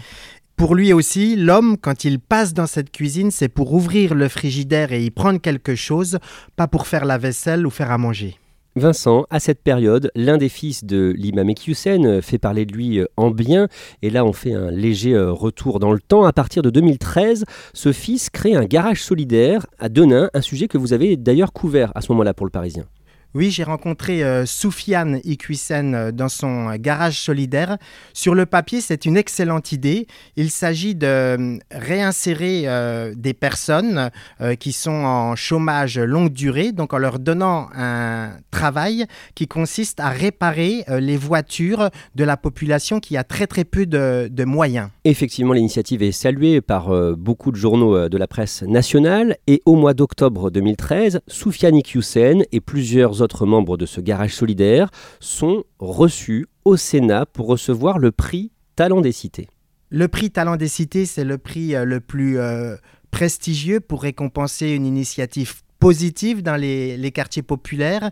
Pour 0.56 0.74
lui 0.74 0.94
aussi, 0.94 1.36
l'homme, 1.36 1.76
quand 1.76 2.04
il 2.06 2.18
passe 2.18 2.54
dans 2.54 2.66
cette 2.66 2.90
cuisine, 2.90 3.30
c'est 3.30 3.50
pour 3.50 3.74
ouvrir 3.74 4.14
le 4.14 4.28
frigidaire 4.28 4.92
et 4.92 5.04
y 5.04 5.10
prendre 5.10 5.42
quelque 5.42 5.74
chose, 5.74 6.18
pas 6.56 6.66
pour 6.66 6.86
faire 6.86 7.04
la 7.04 7.18
vaisselle 7.18 7.66
ou 7.66 7.70
faire 7.70 7.90
à 7.90 7.98
manger. 7.98 8.39
Vincent, 8.76 9.24
à 9.30 9.40
cette 9.40 9.62
période, 9.62 10.10
l'un 10.14 10.36
des 10.36 10.48
fils 10.48 10.84
de 10.84 11.12
l'imam 11.16 11.50
Ekyusen 11.50 12.22
fait 12.22 12.38
parler 12.38 12.66
de 12.66 12.72
lui 12.72 13.00
en 13.16 13.30
bien, 13.30 13.66
et 14.02 14.10
là 14.10 14.24
on 14.24 14.32
fait 14.32 14.52
un 14.52 14.70
léger 14.70 15.18
retour 15.18 15.80
dans 15.80 15.92
le 15.92 16.00
temps. 16.00 16.24
À 16.24 16.32
partir 16.32 16.62
de 16.62 16.70
2013, 16.70 17.44
ce 17.74 17.92
fils 17.92 18.30
crée 18.30 18.54
un 18.54 18.64
garage 18.64 19.02
solidaire 19.02 19.66
à 19.78 19.88
Denain, 19.88 20.30
un 20.34 20.40
sujet 20.40 20.68
que 20.68 20.78
vous 20.78 20.92
avez 20.92 21.16
d'ailleurs 21.16 21.52
couvert 21.52 21.90
à 21.96 22.00
ce 22.00 22.12
moment-là 22.12 22.32
pour 22.32 22.46
le 22.46 22.50
Parisien. 22.50 22.84
Oui, 23.32 23.52
j'ai 23.52 23.62
rencontré 23.62 24.24
euh, 24.24 24.44
Soufiane 24.44 25.20
Ikwisen 25.22 25.94
euh, 25.94 26.10
dans 26.10 26.28
son 26.28 26.74
garage 26.74 27.20
solidaire. 27.20 27.78
Sur 28.12 28.34
le 28.34 28.44
papier, 28.44 28.80
c'est 28.80 29.06
une 29.06 29.16
excellente 29.16 29.70
idée. 29.70 30.08
Il 30.34 30.50
s'agit 30.50 30.96
de 30.96 31.06
euh, 31.06 31.58
réinsérer 31.70 32.66
des 33.14 33.34
personnes 33.34 34.10
qui 34.58 34.72
sont 34.72 34.90
en 34.90 35.36
chômage 35.36 35.98
longue 35.98 36.32
durée, 36.32 36.72
donc 36.72 36.92
en 36.92 36.98
leur 36.98 37.18
donnant 37.18 37.68
un 37.74 38.30
travail 38.50 39.06
qui 39.34 39.46
consiste 39.46 40.00
à 40.00 40.08
réparer 40.08 40.84
les 40.88 41.16
voitures 41.16 41.90
de 42.14 42.24
la 42.24 42.36
population 42.36 43.00
qui 43.00 43.16
a 43.16 43.24
très 43.24 43.46
très 43.46 43.64
peu 43.64 43.86
de, 43.86 44.44
moyens. 44.44 44.88
Effectivement, 45.04 45.52
l'initiative 45.52 46.02
est 46.02 46.12
saluée 46.12 46.60
par 46.60 46.90
beaucoup 47.16 47.50
de 47.50 47.56
journaux 47.56 48.08
de 48.08 48.18
la 48.18 48.26
presse 48.26 48.62
nationale 48.62 49.36
et 49.46 49.62
au 49.66 49.76
mois 49.76 49.94
d'octobre 49.94 50.50
2013, 50.50 51.20
Soufiane 51.26 51.76
Ikwisen 51.76 52.42
et 52.52 52.60
plusieurs 52.60 53.19
autres 53.20 53.46
membres 53.46 53.76
de 53.76 53.86
ce 53.86 54.00
garage 54.00 54.34
solidaire 54.34 54.90
sont 55.20 55.64
reçus 55.78 56.46
au 56.64 56.76
Sénat 56.76 57.26
pour 57.26 57.46
recevoir 57.46 57.98
le 57.98 58.12
prix 58.12 58.52
Talent 58.76 59.00
des 59.00 59.12
Cités. 59.12 59.48
Le 59.90 60.08
prix 60.08 60.30
Talent 60.30 60.56
des 60.56 60.68
Cités, 60.68 61.06
c'est 61.06 61.24
le 61.24 61.38
prix 61.38 61.74
euh, 61.74 61.84
le 61.84 62.00
plus 62.00 62.38
euh, 62.38 62.76
prestigieux 63.10 63.80
pour 63.80 64.02
récompenser 64.02 64.70
une 64.70 64.86
initiative 64.86 65.62
positive 65.80 66.42
dans 66.42 66.56
les, 66.56 67.10
quartiers 67.12 67.42
populaires. 67.42 68.10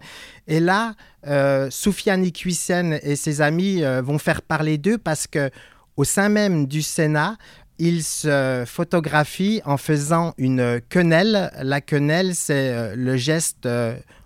Et 0.48 0.58
là, 0.58 0.94
euh, 1.26 1.68
Soufiane 1.70 2.24
Ikwisen 2.24 2.98
et 3.02 3.14
ses 3.14 3.40
amis 3.40 3.84
euh, 3.84 4.02
vont 4.02 4.18
faire 4.18 4.42
parler 4.42 4.78
d'eux 4.78 4.98
parce 4.98 5.26
que 5.26 5.50
au 5.96 6.04
sein 6.04 6.28
même 6.28 6.66
du 6.66 6.82
Sénat, 6.82 7.36
ils 7.78 8.02
se 8.02 8.64
photographient 8.66 9.60
en 9.64 9.76
faisant 9.76 10.34
une 10.38 10.80
quenelle. 10.88 11.52
La 11.62 11.80
quenelle, 11.80 12.34
c'est 12.34 12.96
le 12.96 13.16
geste 13.16 13.68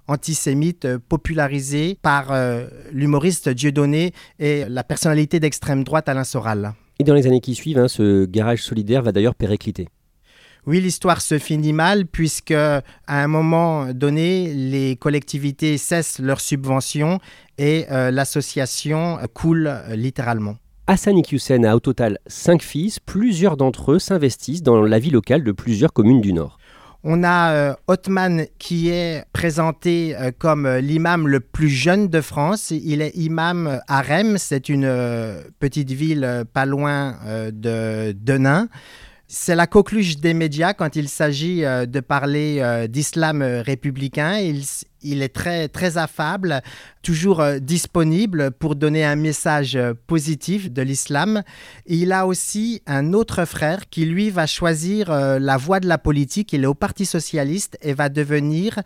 antisémite 0.09 0.85
euh, 0.85 0.99
popularisé 1.09 1.99
par 2.03 2.33
euh, 2.33 2.67
l'humoriste 2.93 3.49
Dieudonné 3.49 4.13
et 4.39 4.65
la 4.69 4.85
personnalité 4.85 5.41
d'extrême 5.41 5.85
droite 5.85 6.09
Alain 6.09 6.25
Soral. 6.25 6.75
Et 6.99 7.05
dans 7.05 7.15
les 7.15 7.27
années 7.27 7.41
qui 7.41 7.55
suivent, 7.55 7.79
hein, 7.79 7.89
ce 7.89 8.25
garage 8.27 8.63
solidaire 8.63 9.03
va 9.03 9.13
d'ailleurs 9.13 9.35
péricliter. 9.35 9.89
Oui, 10.65 10.81
l'histoire 10.81 11.21
se 11.21 11.39
finit 11.39 11.73
mal 11.73 12.07
puisque 12.07 12.53
à 12.53 12.83
un 13.09 13.27
moment 13.27 13.93
donné, 13.93 14.55
les 14.55 14.95
collectivités 14.95 15.77
cessent 15.77 16.21
leurs 16.21 16.41
subventions 16.41 17.19
et 17.59 17.87
euh, 17.91 18.13
l'association 18.13 19.19
coule 19.35 19.73
littéralement. 19.91 20.57
Hassan 20.87 21.17
Iqiyoussen 21.17 21.65
a 21.65 21.75
au 21.75 21.81
total 21.81 22.19
cinq 22.27 22.63
fils. 22.63 23.01
Plusieurs 23.01 23.57
d'entre 23.57 23.93
eux 23.93 23.99
s'investissent 23.99 24.63
dans 24.63 24.83
la 24.83 24.99
vie 24.99 25.11
locale 25.11 25.43
de 25.43 25.53
plusieurs 25.53 25.93
communes 25.93 26.21
du 26.21 26.33
Nord. 26.33 26.59
On 27.05 27.25
a 27.25 27.53
euh, 27.53 27.75
Othman 27.89 28.47
qui 28.59 28.91
est 28.91 29.25
présenté 29.33 30.15
euh, 30.17 30.31
comme 30.37 30.67
euh, 30.67 30.81
l'imam 30.81 31.27
le 31.27 31.41
plus 31.41 31.69
jeune 31.69 32.07
de 32.07 32.21
France. 32.21 32.71
Il 32.71 33.03
est 33.03 33.17
imam 33.17 33.81
à 33.89 34.03
Rennes, 34.03 34.39
c'est 34.39 34.69
une 34.69 34.89
petite 35.59 35.91
ville 35.91 36.45
pas 36.53 36.65
loin 36.65 37.17
de 37.53 38.13
Denain. 38.13 38.69
C'est 39.35 39.55
la 39.55 39.67
coqueluche 39.67 40.19
des 40.19 40.35
médias 40.35 40.75
quand 40.75 40.95
il 40.95 41.09
s'agit 41.09 41.65
euh, 41.65 41.87
de 41.87 42.01
parler 42.01 42.59
euh, 42.61 42.87
d'islam 42.87 43.41
euh, 43.41 43.63
républicain. 43.63 44.39
Il, 45.03 45.23
est 45.23 45.35
très, 45.35 45.69
très 45.69 45.97
affable, 45.97 46.61
toujours 47.03 47.43
disponible 47.63 48.51
pour 48.51 48.77
donner 48.77 49.07
un 49.07 49.17
message 49.17 49.79
positif 50.07 50.71
de 50.71 50.83
l'islam. 50.83 51.43
Il 51.87 52.13
a 52.13 52.27
aussi 52.27 52.83
un 52.87 53.15
autre 53.15 53.47
frère 53.47 53.89
qui, 53.89 54.05
lui, 54.05 54.29
va 54.29 54.47
choisir 54.47 55.11
la 55.11 55.57
voie 55.57 55.81
de 55.81 55.89
la 55.89 55.99
politique. 55.99 56.53
Il 56.53 56.63
est 56.63 56.69
au 56.69 56.75
Parti 56.75 57.05
socialiste 57.05 57.79
et 57.83 57.95
va 57.95 58.11
devenir 58.11 58.81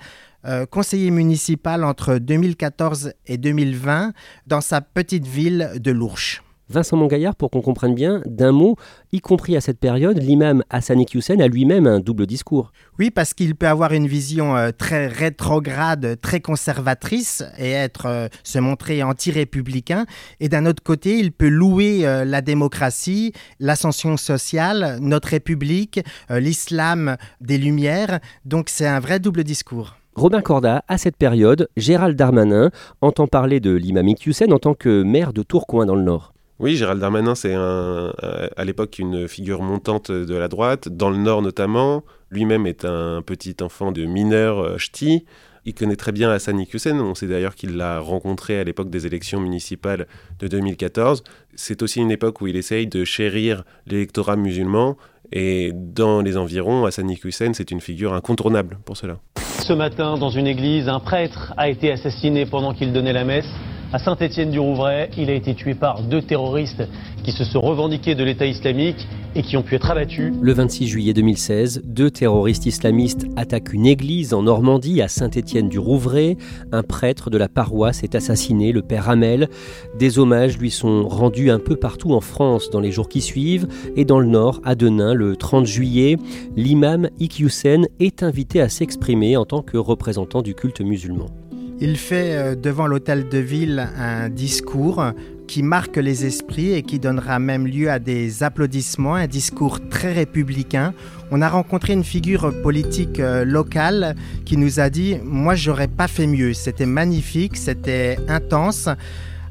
conseiller 0.71 1.11
municipal 1.11 1.85
entre 1.85 2.17
2014 2.17 3.13
et 3.27 3.37
2020 3.37 4.15
dans 4.47 4.63
sa 4.63 4.81
petite 4.81 5.27
ville 5.27 5.73
de 5.77 5.91
Lourches. 5.91 6.46
Vincent 6.69 6.97
Mongaillard, 6.97 7.37
pour 7.37 7.51
qu'on 7.51 7.63
comprenne 7.63 7.95
bien, 7.95 8.23
d'un 8.27 8.51
mot, 8.51 8.75
y 9.13 9.21
compris 9.21 9.57
à 9.57 9.61
cette 9.61 9.79
période, 9.79 10.19
l'imam 10.19 10.65
Hassan 10.69 11.05
Hussein 11.15 11.39
a 11.39 11.47
lui-même 11.47 11.87
un 11.87 12.01
double 12.01 12.27
discours. 12.27 12.73
Oui, 12.99 13.11
parce 13.11 13.35
qu'il 13.35 13.55
peut 13.55 13.69
avoir 13.69 13.93
une 13.93 14.09
vision 14.09 14.57
euh, 14.57 14.71
très 14.77 15.07
rétrograde, 15.07 16.21
très 16.21 16.41
conservatrice 16.41 17.45
et 17.57 17.71
être, 17.71 18.07
euh, 18.07 18.29
se 18.43 18.59
montrer 18.59 19.05
anti-républicain. 19.05 20.07
Et 20.41 20.49
d'un 20.49 20.67
autre 20.67 20.83
côté, 20.83 21.19
il 21.19 21.31
peut 21.31 21.49
louer 21.49 22.05
euh, 22.05 22.25
la 22.25 22.41
démocratie, 22.41 23.33
l'ascension 23.61 24.17
sociale, 24.17 24.99
notre 25.01 25.29
République, 25.29 26.01
l'islam 26.31 27.17
des 27.41 27.59
Lumières. 27.59 28.19
Donc 28.45 28.69
c'est 28.71 28.87
un 28.87 28.99
vrai 28.99 29.21
double 29.21 29.45
discours. 29.45 29.95
Robin 30.15 30.41
Corda, 30.41 30.83
à 30.89 30.99
cette 30.99 31.17
période, 31.17 31.69
Gérald 31.77 32.17
Darmanin 32.17 32.71
entend 33.03 33.27
parler 33.27 33.61
de 33.61 33.73
l'imam 33.73 34.09
Hussein 34.25 34.51
en 34.51 34.59
tant 34.59 34.75
que 34.75 35.03
maire 35.03 35.33
de 35.33 35.43
Tourcoing 35.43 35.87
dans 35.87 35.95
le 35.95 36.03
Nord. 36.03 36.33
Oui, 36.59 36.77
Gérald 36.77 37.01
Darmanin, 37.01 37.35
c'est 37.35 37.55
euh, 37.55 38.11
à 38.57 38.65
l'époque 38.65 38.99
une 38.99 39.29
figure 39.29 39.61
montante 39.61 40.11
de 40.11 40.35
la 40.35 40.49
droite, 40.49 40.89
dans 40.89 41.11
le 41.11 41.19
Nord 41.19 41.43
notamment. 41.43 42.03
Lui-même 42.31 42.67
est 42.67 42.87
un 42.87 43.21
petit 43.21 43.57
enfant 43.61 43.93
de 43.93 44.07
mineur 44.07 44.61
euh, 44.61 44.79
ch'ti. 44.79 45.27
Il 45.67 45.75
connaît 45.75 45.97
très 45.97 46.13
bien 46.13 46.31
Hassan 46.31 46.59
Iqiyoussen. 46.59 46.99
On 46.99 47.15
sait 47.15 47.27
d'ailleurs 47.27 47.57
qu'il 47.57 47.77
l'a 47.77 47.99
rencontré 47.99 48.59
à 48.59 48.65
l'époque 48.65 48.89
des 48.89 49.07
élections 49.07 49.39
municipales 49.39 50.07
de 50.39 50.49
2014. 50.49 51.25
C'est 51.57 51.83
aussi 51.83 52.01
une 52.01 52.11
époque 52.11 52.41
où 52.41 52.47
il 52.47 52.57
essaye 52.57 52.87
de 52.87 53.05
chérir 53.05 53.65
l'électorat 53.87 54.37
musulman. 54.37 54.97
Et 55.33 55.73
dans 55.75 56.23
les 56.23 56.39
environs, 56.39 56.87
Hassan 56.87 57.11
Iqiyoussen, 57.11 57.53
c'est 57.53 57.71
une 57.71 57.83
figure 57.83 58.15
incontournable 58.15 58.79
pour 58.87 58.97
cela. 58.97 59.19
Ce 59.37 59.75
matin, 59.75 60.17
dans 60.17 60.31
une 60.31 60.47
église, 60.47 60.89
un 60.89 61.01
prêtre 61.01 61.53
a 61.59 61.69
été 61.69 61.91
assassiné 61.91 62.47
pendant 62.47 62.73
qu'il 62.73 62.95
donnait 62.95 63.13
la 63.13 63.25
messe. 63.25 63.49
À 63.97 63.99
Saint-Étienne-du-Rouvray, 63.99 65.09
il 65.17 65.31
a 65.31 65.33
été 65.33 65.55
tué 65.55 65.73
par 65.73 66.03
deux 66.03 66.21
terroristes 66.21 66.87
qui 67.25 67.33
se 67.33 67.45
sont 67.45 67.63
revendiqués 67.63 68.15
de 68.15 68.25
l'État 68.25 68.45
islamique 68.45 69.09
et 69.35 69.41
qui 69.41 69.57
ont 69.57 69.63
pu 69.63 69.75
être 69.75 69.91
abattus. 69.91 70.35
Le 70.39 70.53
26 70.53 70.87
juillet 70.87 71.15
2016, 71.15 71.81
deux 71.83 72.11
terroristes 72.11 72.67
islamistes 72.67 73.25
attaquent 73.37 73.73
une 73.73 73.87
église 73.87 74.35
en 74.35 74.43
Normandie 74.43 75.01
à 75.01 75.09
Saint-Étienne-du-Rouvray. 75.09 76.37
Un 76.73 76.83
prêtre 76.83 77.31
de 77.31 77.39
la 77.39 77.49
paroisse 77.49 78.03
est 78.03 78.15
assassiné, 78.15 78.71
le 78.71 78.83
père 78.83 79.09
Hamel. 79.09 79.49
Des 79.99 80.19
hommages 80.19 80.59
lui 80.59 80.71
sont 80.71 81.09
rendus 81.09 81.51
un 81.51 81.59
peu 81.59 81.77
partout 81.77 82.13
en 82.13 82.21
France 82.21 82.69
dans 82.69 82.81
les 82.81 82.93
jours 82.93 83.09
qui 83.09 83.23
suivent 83.23 83.67
et 83.97 84.05
dans 84.05 84.21
le 84.21 84.27
Nord, 84.27 84.61
à 84.63 84.75
Denain, 84.75 85.15
le 85.15 85.37
30 85.37 85.65
juillet, 85.65 86.19
l'imam 86.55 87.09
Iqiyoussen 87.19 87.87
est 87.99 88.23
invité 88.23 88.61
à 88.61 88.69
s'exprimer 88.69 89.39
en 89.39 89.47
tant 89.47 89.63
que 89.63 89.79
représentant 89.79 90.43
du 90.43 90.55
culte 90.55 90.83
musulman. 90.83 91.29
Il 91.79 91.99
fait 91.99 92.35
euh, 92.35 92.55
devant 92.55 92.87
l'hôtel 92.87 93.29
de 93.29 93.37
ville 93.37 93.87
un 93.99 94.31
discours 94.31 95.05
qui 95.47 95.63
marque 95.63 95.99
les 95.99 96.25
esprits 96.25 96.73
et 96.73 96.83
qui 96.83 96.99
donnera 96.99 97.39
même 97.39 97.67
lieu 97.67 97.91
à 97.91 97.99
des 97.99 98.43
applaudissements, 98.43 99.15
un 99.15 99.27
discours 99.27 99.87
très 99.91 100.15
républicain. 100.15 100.95
On 101.31 101.43
a 101.43 101.49
rencontré 101.51 101.93
une 101.93 102.03
figure 102.03 102.51
politique 102.63 103.21
euh, 103.21 103.45
locale 103.45 104.17
qui 104.47 104.57
nous 104.57 104.81
a 104.81 104.89
dit 104.89 105.19
Moi, 105.23 105.55
j'aurais 105.55 105.89
pas 105.89 106.09
fait 106.09 106.27
mieux. 106.27 106.55
C'était 106.55 106.87
magnifique, 106.87 107.59
c'était 107.59 108.17
intense. 108.27 108.89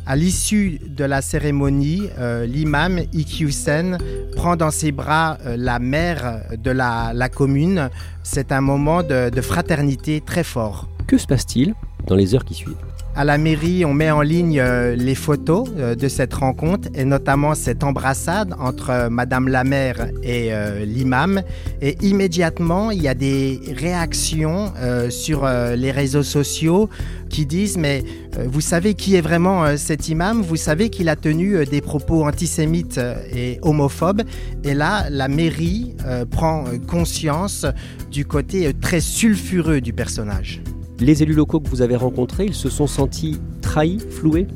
À 0.08 0.16
l'issue 0.16 0.80
de 0.88 1.04
la 1.04 1.22
cérémonie, 1.22 2.10
euh, 2.18 2.48
l'imam 2.48 3.02
Iqiyoussen 3.14 4.00
prend 4.36 4.56
dans 4.56 4.72
ses 4.72 4.92
bras 4.92 5.38
la 5.46 5.78
mère 5.78 6.42
de 6.58 6.72
la, 6.72 7.30
commune. 7.30 7.90
C'est 8.24 8.52
un 8.52 8.62
moment 8.62 9.04
de 9.04 9.42
fraternité 9.42 10.22
très 10.22 10.44
fort. 10.44 10.90
Que 11.08 11.20
se 11.20 11.28
passe-t-il? 11.28 11.76
Dans 12.06 12.16
les 12.16 12.36
heures 12.36 12.46
qui 12.46 12.54
suivent. 12.54 12.76
À 13.18 13.24
la 13.24 13.38
mairie, 13.38 13.86
on 13.86 13.94
met 13.94 14.12
en 14.12 14.22
ligne 14.22 14.60
euh, 14.60 14.94
les 14.94 15.16
photos 15.16 15.70
euh, 15.78 15.96
de 15.96 16.10
cette 16.10 16.34
rencontre 16.34 16.90
et 16.94 17.06
notamment 17.06 17.56
cette 17.56 17.82
embrassade 17.82 18.54
entre 18.60 18.90
euh, 18.90 19.10
Madame 19.10 19.48
la 19.48 19.64
maire 19.64 20.08
et 20.22 20.52
l'imam. 20.86 21.42
Et 21.82 21.96
immédiatement, 22.02 22.92
il 22.92 23.02
y 23.02 23.08
a 23.08 23.14
des 23.14 23.62
réactions 23.78 24.74
sur 25.10 25.48
les 25.48 25.92
réseaux 25.92 26.24
sociaux 26.24 26.90
qui 27.30 27.46
disent 27.46 27.78
mais 27.78 28.04
vous 28.46 28.62
savez 28.62 28.96
qui 28.96 29.16
est 29.16 29.22
vraiment 29.22 29.78
cet 29.78 30.10
imam? 30.10 30.42
Vous 30.42 30.56
savez 30.56 30.90
qu'il 30.90 31.10
a 31.10 31.16
tenu 31.16 31.66
des 31.66 31.82
propos 31.82 32.26
antisémites 32.26 33.00
et 33.34 33.60
homophobes. 33.62 34.24
Et 34.64 34.74
là, 34.74 35.06
la 35.10 35.28
mairie 35.28 35.96
prend 36.32 36.66
conscience 36.88 37.66
du 38.12 38.26
côté 38.26 38.74
très 38.74 39.00
sulfureux 39.00 39.82
du 39.82 39.94
personnage. 39.94 40.62
Les 41.00 41.24
élus 41.24 41.34
locaux 41.34 41.60
que 41.60 41.70
vous 41.70 41.82
avez 41.82 41.96
rencontrés, 41.96 42.46
ils 42.46 42.56
se 42.56 42.70
sont 42.70 42.88
sentis 42.88 43.40
trahis, 43.62 44.00
floués? 44.00 44.48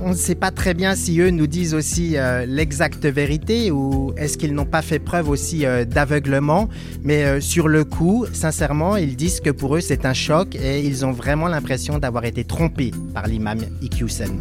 On 0.00 0.10
ne 0.10 0.14
sait 0.14 0.36
pas 0.36 0.52
très 0.52 0.74
bien 0.74 0.94
si 0.94 1.18
eux 1.20 1.30
nous 1.30 1.48
disent 1.48 1.74
aussi 1.74 2.16
euh, 2.16 2.46
l'exacte 2.46 3.04
vérité 3.04 3.72
ou 3.72 4.12
est-ce 4.16 4.38
qu'ils 4.38 4.54
n'ont 4.54 4.64
pas 4.64 4.82
fait 4.82 5.00
preuve 5.00 5.28
aussi 5.28 5.66
euh, 5.66 5.84
d'aveuglement. 5.84 6.68
Mais 7.02 7.24
euh, 7.24 7.40
sur 7.40 7.66
le 7.66 7.84
coup, 7.84 8.24
sincèrement, 8.32 8.96
ils 8.96 9.16
disent 9.16 9.40
que 9.40 9.50
pour 9.50 9.76
eux 9.76 9.80
c'est 9.80 10.06
un 10.06 10.14
choc 10.14 10.54
et 10.54 10.80
ils 10.86 11.04
ont 11.04 11.12
vraiment 11.12 11.48
l'impression 11.48 11.98
d'avoir 11.98 12.24
été 12.26 12.44
trompés 12.44 12.92
par 13.12 13.26
l'imam 13.26 13.58
Iqiyoussen. 13.82 14.38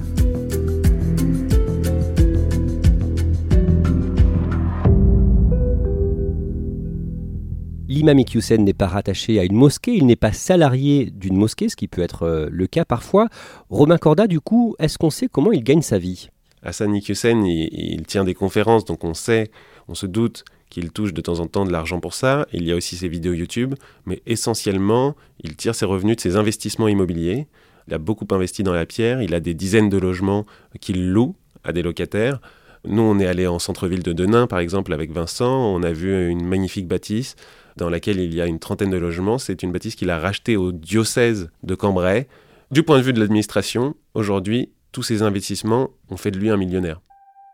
L'imam 7.87 8.19
Iqiyoussen 8.19 8.63
n'est 8.63 8.73
pas 8.73 8.87
rattaché 8.87 9.39
à 9.39 9.45
une 9.45 9.55
mosquée, 9.55 9.93
il 9.93 10.05
n'est 10.05 10.17
pas 10.17 10.33
salarié 10.33 11.09
d'une 11.09 11.37
mosquée, 11.37 11.69
ce 11.69 11.77
qui 11.77 11.87
peut 11.87 12.01
être 12.01 12.23
euh, 12.23 12.49
le 12.51 12.67
cas 12.67 12.83
parfois. 12.83 13.29
Romain 13.69 13.97
Corda, 13.97 14.27
du 14.27 14.41
coup, 14.41 14.75
est-ce 14.79 14.97
qu'on 14.97 15.09
sait 15.09 15.27
comment 15.27 15.53
il 15.53 15.63
gagne 15.63 15.81
sa 15.81 15.97
vie? 15.97 16.29
Hassan 16.63 16.93
Iqiyoussen, 16.93 17.45
il, 17.45 17.69
il 17.71 18.05
tient 18.05 18.25
des 18.25 18.33
conférences, 18.33 18.83
donc 18.83 19.05
on 19.05 19.13
sait, 19.13 19.51
on 19.87 19.95
se 19.95 20.05
doute 20.05 20.43
qu'il 20.69 20.91
touche 20.91 21.13
de 21.13 21.21
temps 21.21 21.39
en 21.39 21.47
temps 21.47 21.65
de 21.65 21.71
l'argent 21.71 22.01
pour 22.01 22.13
ça. 22.13 22.45
Il 22.51 22.65
y 22.65 22.73
a 22.73 22.75
aussi 22.75 22.97
ses 22.97 23.07
vidéos 23.07 23.33
YouTube, 23.33 23.75
mais 24.05 24.21
essentiellement, 24.25 25.15
il 25.41 25.55
tire 25.55 25.73
ses 25.73 25.85
revenus 25.85 26.17
de 26.17 26.21
ses 26.21 26.35
investissements 26.35 26.89
immobiliers. 26.89 27.47
Il 27.87 27.93
a 27.93 27.99
beaucoup 27.99 28.27
investi 28.31 28.63
dans 28.63 28.73
la 28.73 28.85
pierre, 28.85 29.21
il 29.21 29.33
a 29.33 29.39
des 29.39 29.53
dizaines 29.53 29.89
de 29.89 29.97
logements 29.97 30.45
qu'il 30.81 31.09
loue 31.09 31.35
à 31.63 31.71
des 31.71 31.83
locataires. 31.83 32.41
Nous, 32.85 33.01
on 33.01 33.17
est 33.19 33.27
allé 33.27 33.47
en 33.47 33.59
centre-ville 33.59 34.03
de 34.03 34.13
Denain, 34.13 34.45
par 34.45 34.59
exemple, 34.59 34.93
avec 34.93 35.11
Vincent. 35.11 35.73
On 35.73 35.83
a 35.83 35.91
vu 35.91 36.29
une 36.29 36.45
magnifique 36.45 36.87
bâtisse 36.87 37.35
dans 37.77 37.89
laquelle 37.89 38.19
il 38.19 38.33
y 38.33 38.41
a 38.41 38.45
une 38.45 38.59
trentaine 38.59 38.89
de 38.89 38.97
logements. 38.97 39.37
C'est 39.37 39.63
une 39.63 39.71
bâtisse 39.71 39.95
qu'il 39.95 40.09
a 40.09 40.19
rachetée 40.19 40.57
au 40.57 40.71
diocèse 40.71 41.49
de 41.63 41.75
Cambrai. 41.75 42.27
Du 42.71 42.83
point 42.83 42.97
de 42.97 43.03
vue 43.03 43.13
de 43.13 43.19
l'administration, 43.19 43.95
aujourd'hui, 44.13 44.69
tous 44.91 45.03
ces 45.03 45.21
investissements 45.21 45.89
ont 46.09 46.17
fait 46.17 46.31
de 46.31 46.37
lui 46.37 46.49
un 46.49 46.57
millionnaire. 46.57 47.01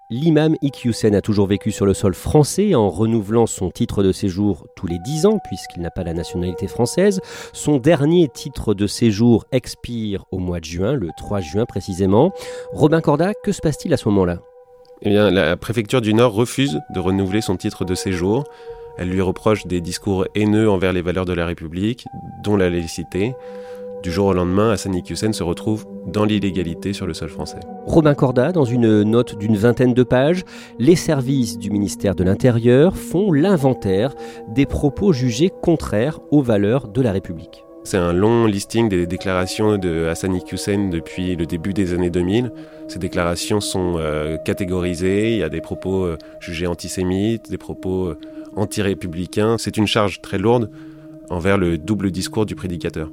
L'imam 0.10 0.56
Iqiyoussen 0.62 1.16
a 1.16 1.22
toujours 1.22 1.48
vécu 1.48 1.72
sur 1.72 1.86
le 1.86 1.94
sol 1.94 2.14
français 2.14 2.76
en 2.76 2.90
renouvelant 2.90 3.48
son 3.48 3.72
titre 3.72 4.04
de 4.04 4.12
séjour 4.12 4.68
tous 4.76 4.86
les 4.86 5.00
10 5.00 5.26
ans 5.26 5.40
puisqu'il 5.48 5.82
n'a 5.82 5.90
pas 5.90 6.04
la 6.04 6.14
nationalité 6.14 6.68
française. 6.68 7.20
Son 7.52 7.78
dernier 7.78 8.28
titre 8.28 8.74
de 8.74 8.86
séjour 8.86 9.46
expire 9.52 10.26
au 10.32 10.40
mois 10.40 10.60
de 10.60 10.66
juin, 10.66 10.94
le 10.94 11.10
3 11.18 11.40
juin 11.40 11.66
précisément. 11.66 12.32
Robin 12.74 13.02
Corda, 13.02 13.34
que 13.34 13.52
se 13.52 13.62
passe-t-il 13.62 13.94
à 13.94 13.98
ce 13.98 14.08
moment-là? 14.10 14.40
Eh 15.02 15.10
bien, 15.10 15.32
la 15.32 15.58
préfecture 15.58 16.00
du 16.00 16.14
Nord 16.14 16.34
refuse 16.34 16.80
de 16.94 17.00
renouveler 17.00 17.42
son 17.42 17.58
titre 17.58 17.84
de 17.84 17.96
séjour. 17.96 18.44
Elle 18.98 19.10
lui 19.10 19.22
reproche 19.22 19.66
des 19.66 19.82
discours 19.82 20.26
haineux 20.36 20.70
envers 20.70 20.94
les 20.94 21.02
valeurs 21.02 21.26
de 21.26 21.34
la 21.34 21.46
République, 21.46 22.06
dont 22.44 22.56
la 22.56 22.70
laïcité. 22.70 23.34
Du 24.04 24.12
jour 24.12 24.28
au 24.28 24.34
lendemain, 24.34 24.72
Hassan 24.72 24.94
Iqiyoussen 24.94 25.32
se 25.32 25.44
retrouve 25.44 25.86
dans 26.08 26.26
l'illégalité 26.26 26.92
sur 26.92 27.08
le 27.08 27.14
sol 27.14 27.30
français. 27.30 27.60
Robin 27.86 28.14
Corda, 28.14 28.52
dans 28.52 28.66
une 28.66 29.04
note 29.04 29.38
d'une 29.38 29.56
vingtaine 29.56 29.94
de 29.94 30.04
pages, 30.04 30.44
les 30.78 30.98
services 30.98 31.58
du 31.58 31.72
ministère 31.72 32.14
de 32.14 32.26
l'Intérieur 32.26 32.98
font 32.98 33.32
l'inventaire 33.32 34.14
des 34.50 34.66
propos 34.66 35.14
jugés 35.14 35.50
contraires 35.50 36.20
aux 36.32 36.42
valeurs 36.42 36.90
de 36.90 37.02
la 37.02 37.14
République. 37.14 37.64
C'est 37.86 37.98
un 37.98 38.14
long 38.14 38.46
listing 38.46 38.88
des 38.88 39.06
déclarations 39.06 39.78
de 39.78 40.08
Hassan 40.08 40.34
Iqiyoussen 40.34 40.90
depuis 40.90 41.36
le 41.36 41.46
début 41.46 41.74
des 41.74 41.94
années 41.94 42.10
2000. 42.10 42.52
Ces 42.88 42.98
déclarations 42.98 43.60
sont 43.60 43.96
euh, 43.98 44.38
catégorisées, 44.38 45.32
il 45.32 45.38
y 45.38 45.44
a 45.44 45.50
des 45.50 45.60
propos 45.60 46.06
euh, 46.06 46.18
jugés 46.40 46.68
antisémites, 46.68 47.52
des 47.52 47.58
propos 47.58 48.06
euh, 48.06 48.18
anti-républicains. 48.56 49.58
C'est 49.58 49.78
une 49.78 49.88
charge 49.88 50.22
très 50.22 50.38
lourde 50.38 50.70
envers 51.30 51.58
le 51.58 51.78
double 51.78 52.12
discours 52.12 52.46
du 52.46 52.56
prédicateur. 52.56 53.10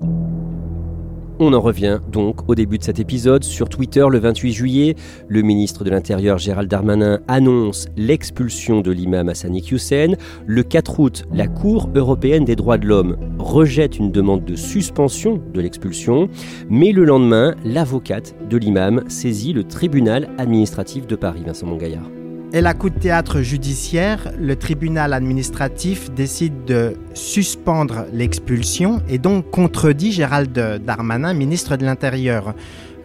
On 1.42 1.54
en 1.54 1.60
revient 1.62 2.00
donc 2.12 2.50
au 2.50 2.54
début 2.54 2.76
de 2.76 2.84
cet 2.84 3.00
épisode. 3.00 3.44
Sur 3.44 3.70
Twitter, 3.70 4.04
le 4.10 4.18
28 4.18 4.52
juillet, 4.52 4.94
le 5.26 5.40
ministre 5.40 5.84
de 5.84 5.90
l'Intérieur 5.90 6.36
Gérald 6.36 6.68
Darmanin 6.68 7.20
annonce 7.28 7.88
l'expulsion 7.96 8.82
de 8.82 8.90
l'imam 8.90 9.30
Hassani 9.30 9.66
Hussein. 9.72 10.16
Le 10.44 10.62
4 10.62 11.00
août, 11.00 11.24
la 11.32 11.46
Cour 11.46 11.88
européenne 11.94 12.44
des 12.44 12.56
droits 12.56 12.76
de 12.76 12.86
l'homme 12.86 13.16
rejette 13.38 13.98
une 13.98 14.12
demande 14.12 14.44
de 14.44 14.54
suspension 14.54 15.40
de 15.54 15.62
l'expulsion. 15.62 16.28
Mais 16.68 16.92
le 16.92 17.06
lendemain, 17.06 17.54
l'avocate 17.64 18.34
de 18.50 18.58
l'imam 18.58 19.02
saisit 19.08 19.54
le 19.54 19.64
tribunal 19.64 20.28
administratif 20.36 21.06
de 21.06 21.16
Paris, 21.16 21.40
Vincent 21.46 21.66
Mongaillard. 21.66 22.19
Et 22.52 22.60
la 22.60 22.74
coup 22.74 22.90
de 22.90 22.98
théâtre 22.98 23.42
judiciaire, 23.42 24.32
le 24.36 24.56
tribunal 24.56 25.12
administratif 25.12 26.10
décide 26.10 26.64
de 26.64 26.94
suspendre 27.14 28.06
l'expulsion 28.12 29.00
et 29.08 29.18
donc 29.18 29.48
contredit 29.50 30.10
Gérald 30.10 30.52
Darmanin, 30.84 31.32
ministre 31.32 31.76
de 31.76 31.84
l'Intérieur. 31.84 32.54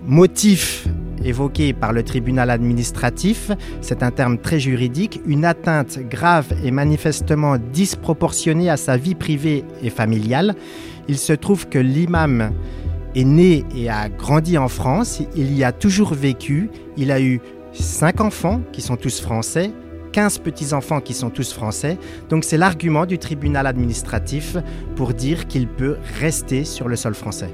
Motif 0.03 0.87
évoqué 1.23 1.73
par 1.73 1.93
le 1.93 2.01
tribunal 2.01 2.49
administratif, 2.49 3.51
c'est 3.81 4.01
un 4.01 4.09
terme 4.09 4.39
très 4.39 4.59
juridique, 4.59 5.21
une 5.27 5.45
atteinte 5.45 5.99
grave 5.99 6.47
et 6.63 6.71
manifestement 6.71 7.57
disproportionnée 7.71 8.71
à 8.71 8.77
sa 8.77 8.97
vie 8.97 9.15
privée 9.15 9.63
et 9.83 9.91
familiale. 9.91 10.55
Il 11.07 11.19
se 11.19 11.33
trouve 11.33 11.67
que 11.67 11.77
l'imam 11.77 12.51
est 13.15 13.23
né 13.23 13.63
et 13.75 13.89
a 13.89 14.09
grandi 14.09 14.57
en 14.57 14.67
France, 14.67 15.21
il 15.35 15.55
y 15.55 15.63
a 15.63 15.71
toujours 15.71 16.15
vécu, 16.15 16.69
il 16.97 17.11
a 17.11 17.21
eu 17.21 17.41
cinq 17.75 18.21
enfants 18.21 18.61
qui 18.71 18.81
sont 18.81 18.95
tous 18.95 19.19
français, 19.19 19.71
15 20.13 20.39
petits-enfants 20.39 21.01
qui 21.01 21.13
sont 21.13 21.29
tous 21.29 21.51
français. 21.51 21.97
Donc 22.29 22.45
c'est 22.45 22.57
l'argument 22.57 23.05
du 23.05 23.17
tribunal 23.17 23.67
administratif 23.67 24.55
pour 24.95 25.13
dire 25.13 25.47
qu'il 25.47 25.67
peut 25.67 25.97
rester 26.19 26.63
sur 26.63 26.87
le 26.87 26.95
sol 26.95 27.13
français. 27.13 27.49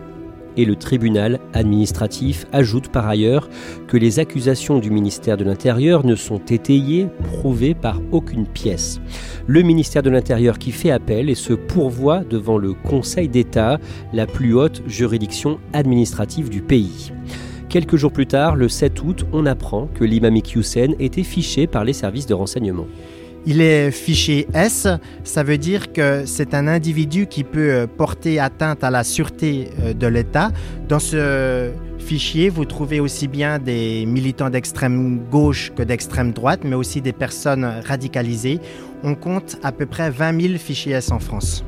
Et 0.57 0.65
le 0.65 0.75
tribunal 0.75 1.39
administratif 1.53 2.45
ajoute 2.51 2.89
par 2.89 3.07
ailleurs 3.07 3.49
que 3.87 3.97
les 3.97 4.19
accusations 4.19 4.79
du 4.79 4.91
ministère 4.91 5.37
de 5.37 5.45
l'Intérieur 5.45 6.05
ne 6.05 6.15
sont 6.15 6.41
étayées, 6.49 7.07
prouvées 7.23 7.73
par 7.73 8.01
aucune 8.11 8.45
pièce. 8.45 8.99
Le 9.47 9.61
ministère 9.61 10.03
de 10.03 10.09
l'Intérieur 10.09 10.59
qui 10.59 10.71
fait 10.71 10.91
appel 10.91 11.29
et 11.29 11.35
se 11.35 11.53
pourvoit 11.53 12.19
devant 12.19 12.57
le 12.57 12.73
Conseil 12.73 13.29
d'État, 13.29 13.79
la 14.13 14.27
plus 14.27 14.53
haute 14.53 14.83
juridiction 14.87 15.59
administrative 15.73 16.49
du 16.49 16.61
pays. 16.61 17.11
Quelques 17.71 17.95
jours 17.95 18.11
plus 18.11 18.27
tard, 18.27 18.57
le 18.57 18.67
7 18.67 19.01
août, 19.01 19.25
on 19.31 19.45
apprend 19.45 19.87
que 19.87 20.03
l'imam 20.03 20.35
Hussein 20.35 20.89
était 20.99 21.23
fiché 21.23 21.67
par 21.67 21.85
les 21.85 21.93
services 21.93 22.25
de 22.25 22.33
renseignement. 22.33 22.85
Il 23.45 23.61
est 23.61 23.91
fiché 23.91 24.45
S, 24.53 24.89
ça 25.23 25.43
veut 25.43 25.57
dire 25.57 25.93
que 25.93 26.25
c'est 26.25 26.53
un 26.53 26.67
individu 26.67 27.27
qui 27.27 27.45
peut 27.45 27.71
euh, 27.71 27.87
porter 27.87 28.41
atteinte 28.41 28.83
à 28.83 28.91
la 28.91 29.05
sûreté 29.05 29.69
euh, 29.79 29.93
de 29.93 30.05
l'État. 30.05 30.51
Dans 30.89 30.99
ce 30.99 31.71
fichier, 31.97 32.49
vous 32.49 32.65
trouvez 32.65 32.99
aussi 32.99 33.29
bien 33.29 33.57
des 33.57 34.05
militants 34.05 34.49
d'extrême 34.49 35.21
gauche 35.31 35.71
que 35.73 35.81
d'extrême 35.81 36.33
droite, 36.33 36.65
mais 36.65 36.75
aussi 36.75 36.99
des 36.99 37.13
personnes 37.13 37.63
radicalisées. 37.85 38.59
On 39.01 39.15
compte 39.15 39.55
à 39.63 39.71
peu 39.71 39.85
près 39.85 40.11
20 40.11 40.41
000 40.41 40.53
fichiers 40.57 40.91
S 40.91 41.09
en 41.09 41.19
France. 41.19 41.63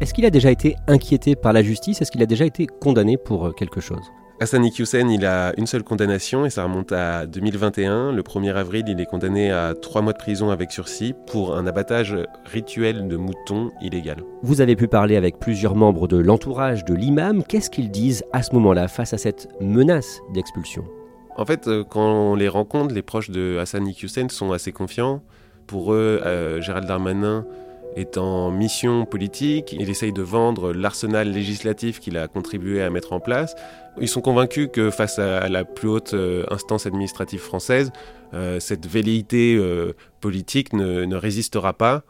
Est-ce 0.00 0.14
qu'il 0.14 0.26
a 0.26 0.30
déjà 0.30 0.52
été 0.52 0.76
inquiété 0.86 1.34
par 1.34 1.52
la 1.52 1.64
justice? 1.64 2.00
Est-ce 2.00 2.12
qu'il 2.12 2.22
a 2.22 2.26
déjà 2.26 2.46
été 2.46 2.68
condamné 2.68 3.16
pour 3.16 3.48
euh, 3.48 3.50
quelque 3.50 3.80
chose? 3.80 4.12
Hassan 4.42 4.64
Iqiyoussen, 4.64 5.10
il 5.10 5.26
a 5.26 5.52
une 5.58 5.66
seule 5.66 5.82
condamnation 5.82 6.46
et 6.46 6.50
ça 6.50 6.64
remonte 6.64 6.92
à 6.92 7.26
2021. 7.26 8.10
Le 8.10 8.22
1er 8.22 8.54
avril, 8.54 8.84
il 8.88 8.98
est 8.98 9.04
condamné 9.04 9.50
à 9.50 9.74
trois 9.74 10.00
mois 10.00 10.14
de 10.14 10.18
prison 10.18 10.48
avec 10.48 10.72
sursis 10.72 11.14
pour 11.26 11.54
un 11.54 11.66
abattage 11.66 12.16
rituel 12.46 13.06
de 13.06 13.18
moutons 13.18 13.70
illégal. 13.82 14.24
Vous 14.42 14.62
avez 14.62 14.76
pu 14.76 14.88
parler 14.88 15.16
avec 15.16 15.38
plusieurs 15.38 15.74
membres 15.74 16.08
de 16.08 16.16
l'entourage 16.16 16.86
de 16.86 16.94
l'imam. 16.94 17.44
Qu'est-ce 17.44 17.68
qu'ils 17.68 17.90
disent 17.90 18.24
à 18.32 18.42
ce 18.42 18.54
moment-là 18.54 18.88
face 18.88 19.12
à 19.12 19.18
cette 19.18 19.46
menace 19.60 20.20
d'expulsion? 20.32 20.84
En 21.36 21.44
fait, 21.44 21.68
euh, 21.68 21.84
quand 21.84 22.30
on 22.30 22.34
les 22.34 22.48
rencontre, 22.48 22.94
les 22.94 23.02
proches 23.02 23.28
de 23.28 23.58
Hassan 23.60 23.86
Iqiyoussen 23.86 24.30
sont 24.30 24.52
assez 24.52 24.72
confiants. 24.72 25.22
Pour 25.66 25.92
eux, 25.92 26.22
euh, 26.24 26.62
Gérald 26.62 26.88
Darmanin 26.88 27.44
est 27.96 28.18
en 28.18 28.50
mission 28.50 29.04
politique, 29.04 29.72
il 29.72 29.90
essaye 29.90 30.12
de 30.12 30.22
vendre 30.22 30.72
l'arsenal 30.72 31.30
législatif 31.30 32.00
qu'il 32.00 32.16
a 32.16 32.28
contribué 32.28 32.82
à 32.82 32.90
mettre 32.90 33.12
en 33.12 33.20
place. 33.20 33.54
Ils 34.00 34.08
sont 34.08 34.20
convaincus 34.20 34.68
que 34.72 34.90
face 34.90 35.18
à 35.18 35.48
la 35.48 35.64
plus 35.64 35.88
haute 35.88 36.14
euh, 36.14 36.44
instance 36.50 36.86
administrative 36.86 37.40
française, 37.40 37.92
euh, 38.34 38.60
cette 38.60 38.86
velléité 38.86 39.56
euh, 39.56 39.94
politique 40.20 40.72
ne, 40.72 41.14
résistera 41.14 41.72
pas. 41.72 42.04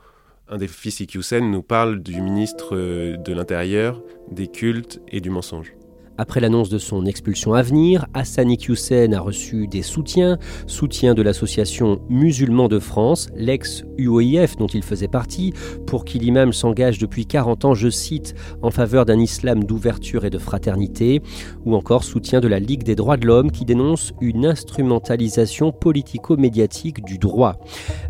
Un 0.49 0.59
des 0.59 0.69
fils 0.69 1.01
Iqiyoussen 1.01 1.51
nous 1.51 1.63
parle 1.63 2.03
du 2.03 2.21
ministre 2.21 2.75
de 2.75 3.33
l'Intérieur, 3.33 4.03
des 4.31 4.49
cultes 4.49 5.01
et 5.09 5.21
du 5.21 5.31
mensonge. 5.31 5.73
Après 6.21 6.41
l'annonce 6.41 6.69
de 6.69 6.77
son 6.77 7.07
expulsion 7.07 7.55
à 7.55 7.63
venir, 7.63 8.05
Hassan 8.13 8.51
Iqiyoussen 8.51 9.15
a 9.15 9.21
reçu 9.21 9.67
des 9.67 9.81
soutiens, 9.81 10.37
soutien 10.67 11.15
de 11.15 11.23
l'association 11.23 12.03
Musulmans 12.11 12.69
de 12.69 12.79
France, 12.79 13.31
l'ex-UOIF 13.35 14.59
dont 14.59 14.67
il 14.67 14.83
faisait 14.83 15.09
partie, 15.09 15.55
pour 15.87 16.05
qui 16.05 16.19
l'imam 16.19 16.53
s'engage 16.53 16.99
depuis 16.99 17.25
40 17.25 17.65
ans, 17.65 17.73
je 17.73 17.89
cite, 17.89 18.35
en 18.61 18.71
faveur 18.71 19.07
d'un 19.07 19.19
islam 19.19 19.65
d'ouverture 19.65 20.27
et 20.27 20.31
de 20.31 20.37
fraternité, 20.37 21.23
ou 21.65 21.75
encore 21.75 22.05
soutien 22.05 22.41
de 22.41 22.49
la 22.49 22.59
Ligue 22.59 22.83
des 22.83 22.97
droits 22.97 23.17
de 23.17 23.27
l'homme 23.27 23.51
qui 23.51 23.65
dénonce 23.65 24.13
une 24.21 24.45
instrumentalisation 24.45 25.73
politico-médiatique 25.73 27.03
du 27.03 27.17
droit. 27.17 27.57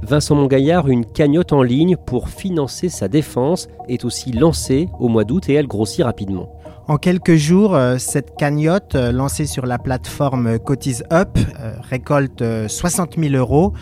Vincent 0.03 0.35
Mongaillard, 0.35 0.89
une 0.89 1.07
cagnotte 1.07 1.53
en 1.53 1.63
ligne 1.63 1.97
pour 1.97 2.29
financer 2.29 2.89
sa 2.89 3.07
défense 3.07 3.69
est 3.87 4.05
aussi 4.05 4.33
lancée 4.33 4.89
au 4.99 5.07
mois 5.07 5.23
d'août 5.23 5.49
et 5.49 5.53
elle 5.53 5.69
grossit 5.69 6.05
rapidement. 6.05 6.60
En 6.91 6.97
quelques 6.97 7.37
jours, 7.37 7.77
euh, 7.77 7.99
cette 7.99 8.35
cagnotte 8.37 8.97
euh, 8.97 9.13
lancée 9.13 9.47
sur 9.47 9.65
la 9.65 9.79
plateforme 9.79 10.59
Cotise 10.59 11.05
Up 11.13 11.39
euh, 11.39 11.75
récolte 11.89 12.43
60 12.67 13.15
000 13.17 13.35
euros. 13.37 13.75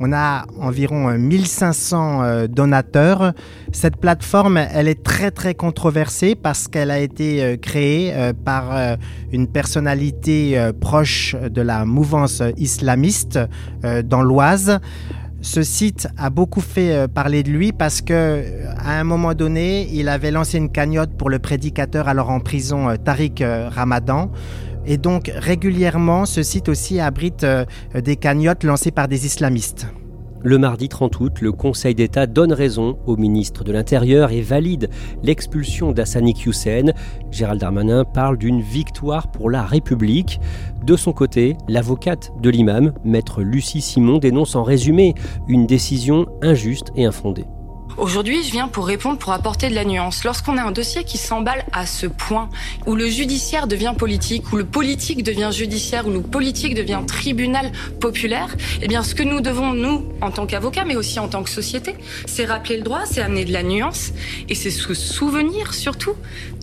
On 0.00 0.12
a 0.12 0.44
environ 0.60 1.16
1500 1.16 2.48
donateurs. 2.48 3.32
Cette 3.72 3.96
plateforme, 3.96 4.58
elle 4.58 4.88
est 4.88 5.02
très 5.02 5.30
très 5.30 5.54
controversée 5.54 6.34
parce 6.34 6.68
qu'elle 6.68 6.90
a 6.90 6.98
été 6.98 7.56
créée 7.62 8.12
par 8.44 8.96
une 9.30 9.46
personnalité 9.46 10.70
proche 10.80 11.36
de 11.36 11.62
la 11.62 11.84
mouvance 11.84 12.42
islamiste 12.56 13.38
dans 14.04 14.22
l'Oise 14.22 14.80
ce 15.42 15.64
site 15.64 16.08
a 16.16 16.30
beaucoup 16.30 16.60
fait 16.60 16.94
euh, 16.94 17.08
parler 17.08 17.42
de 17.42 17.50
lui 17.50 17.72
parce 17.72 18.00
que 18.00 18.12
euh, 18.12 18.72
à 18.78 18.98
un 18.98 19.04
moment 19.04 19.34
donné, 19.34 19.88
il 19.92 20.08
avait 20.08 20.30
lancé 20.30 20.56
une 20.56 20.70
cagnotte 20.70 21.16
pour 21.16 21.30
le 21.30 21.40
prédicateur 21.40 22.06
alors 22.08 22.30
en 22.30 22.38
prison 22.38 22.88
euh, 22.88 22.96
Tariq 22.96 23.44
Ramadan. 23.44 24.30
Et 24.86 24.98
donc 24.98 25.30
régulièrement, 25.34 26.26
ce 26.26 26.42
site 26.42 26.68
aussi 26.68 26.98
abrite 27.00 27.46
des 27.94 28.16
cagnottes 28.16 28.64
lancées 28.64 28.90
par 28.90 29.06
des 29.06 29.26
islamistes. 29.26 29.86
Le 30.44 30.58
mardi 30.58 30.88
30 30.88 31.20
août, 31.20 31.40
le 31.40 31.52
Conseil 31.52 31.94
d'État 31.94 32.26
donne 32.26 32.52
raison 32.52 32.98
au 33.06 33.16
ministre 33.16 33.62
de 33.62 33.70
l'Intérieur 33.70 34.32
et 34.32 34.40
valide 34.40 34.90
l'expulsion 35.22 35.92
d'Hassani 35.92 36.34
Hussein. 36.44 36.92
Gérald 37.30 37.60
Darmanin 37.60 38.04
parle 38.04 38.38
d'une 38.38 38.60
victoire 38.60 39.30
pour 39.30 39.50
la 39.50 39.62
République. 39.62 40.40
De 40.84 40.96
son 40.96 41.12
côté, 41.12 41.56
l'avocate 41.68 42.32
de 42.40 42.50
l'imam, 42.50 42.92
maître 43.04 43.42
Lucie 43.42 43.80
Simon, 43.80 44.18
dénonce 44.18 44.56
en 44.56 44.64
résumé 44.64 45.14
une 45.46 45.66
décision 45.66 46.26
injuste 46.42 46.88
et 46.96 47.04
infondée. 47.04 47.46
Aujourd'hui, 47.98 48.42
je 48.42 48.50
viens 48.50 48.68
pour 48.68 48.86
répondre, 48.86 49.18
pour 49.18 49.32
apporter 49.32 49.68
de 49.68 49.74
la 49.74 49.84
nuance. 49.84 50.24
Lorsqu'on 50.24 50.56
a 50.56 50.62
un 50.62 50.70
dossier 50.70 51.04
qui 51.04 51.18
s'emballe 51.18 51.64
à 51.72 51.86
ce 51.86 52.06
point, 52.06 52.48
où 52.86 52.94
le 52.94 53.06
judiciaire 53.06 53.66
devient 53.66 53.94
politique, 53.96 54.52
où 54.52 54.56
le 54.56 54.64
politique 54.64 55.22
devient 55.22 55.50
judiciaire, 55.52 56.06
où 56.06 56.10
le 56.10 56.22
politique 56.22 56.74
devient 56.74 57.00
tribunal 57.06 57.70
populaire, 58.00 58.56
eh 58.80 58.88
bien, 58.88 59.02
ce 59.02 59.14
que 59.14 59.22
nous 59.22 59.40
devons, 59.40 59.74
nous, 59.74 60.04
en 60.20 60.30
tant 60.30 60.46
qu'avocats, 60.46 60.84
mais 60.84 60.96
aussi 60.96 61.18
en 61.18 61.28
tant 61.28 61.42
que 61.42 61.50
société, 61.50 61.94
c'est 62.26 62.46
rappeler 62.46 62.78
le 62.78 62.82
droit, 62.82 63.02
c'est 63.04 63.20
amener 63.20 63.44
de 63.44 63.52
la 63.52 63.62
nuance, 63.62 64.12
et 64.48 64.54
c'est 64.54 64.70
se 64.70 64.94
souvenir, 64.94 65.74
surtout, 65.74 66.14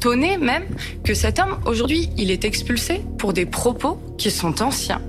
tonner 0.01 0.37
même, 0.37 0.65
que 1.03 1.13
cet 1.13 1.39
homme, 1.39 1.59
aujourd'hui, 1.65 2.09
il 2.17 2.31
est 2.31 2.43
expulsé 2.43 3.01
pour 3.17 3.33
des 3.33 3.45
propos 3.45 3.99
qui 4.17 4.31
sont 4.31 4.61
anciens, 4.61 5.01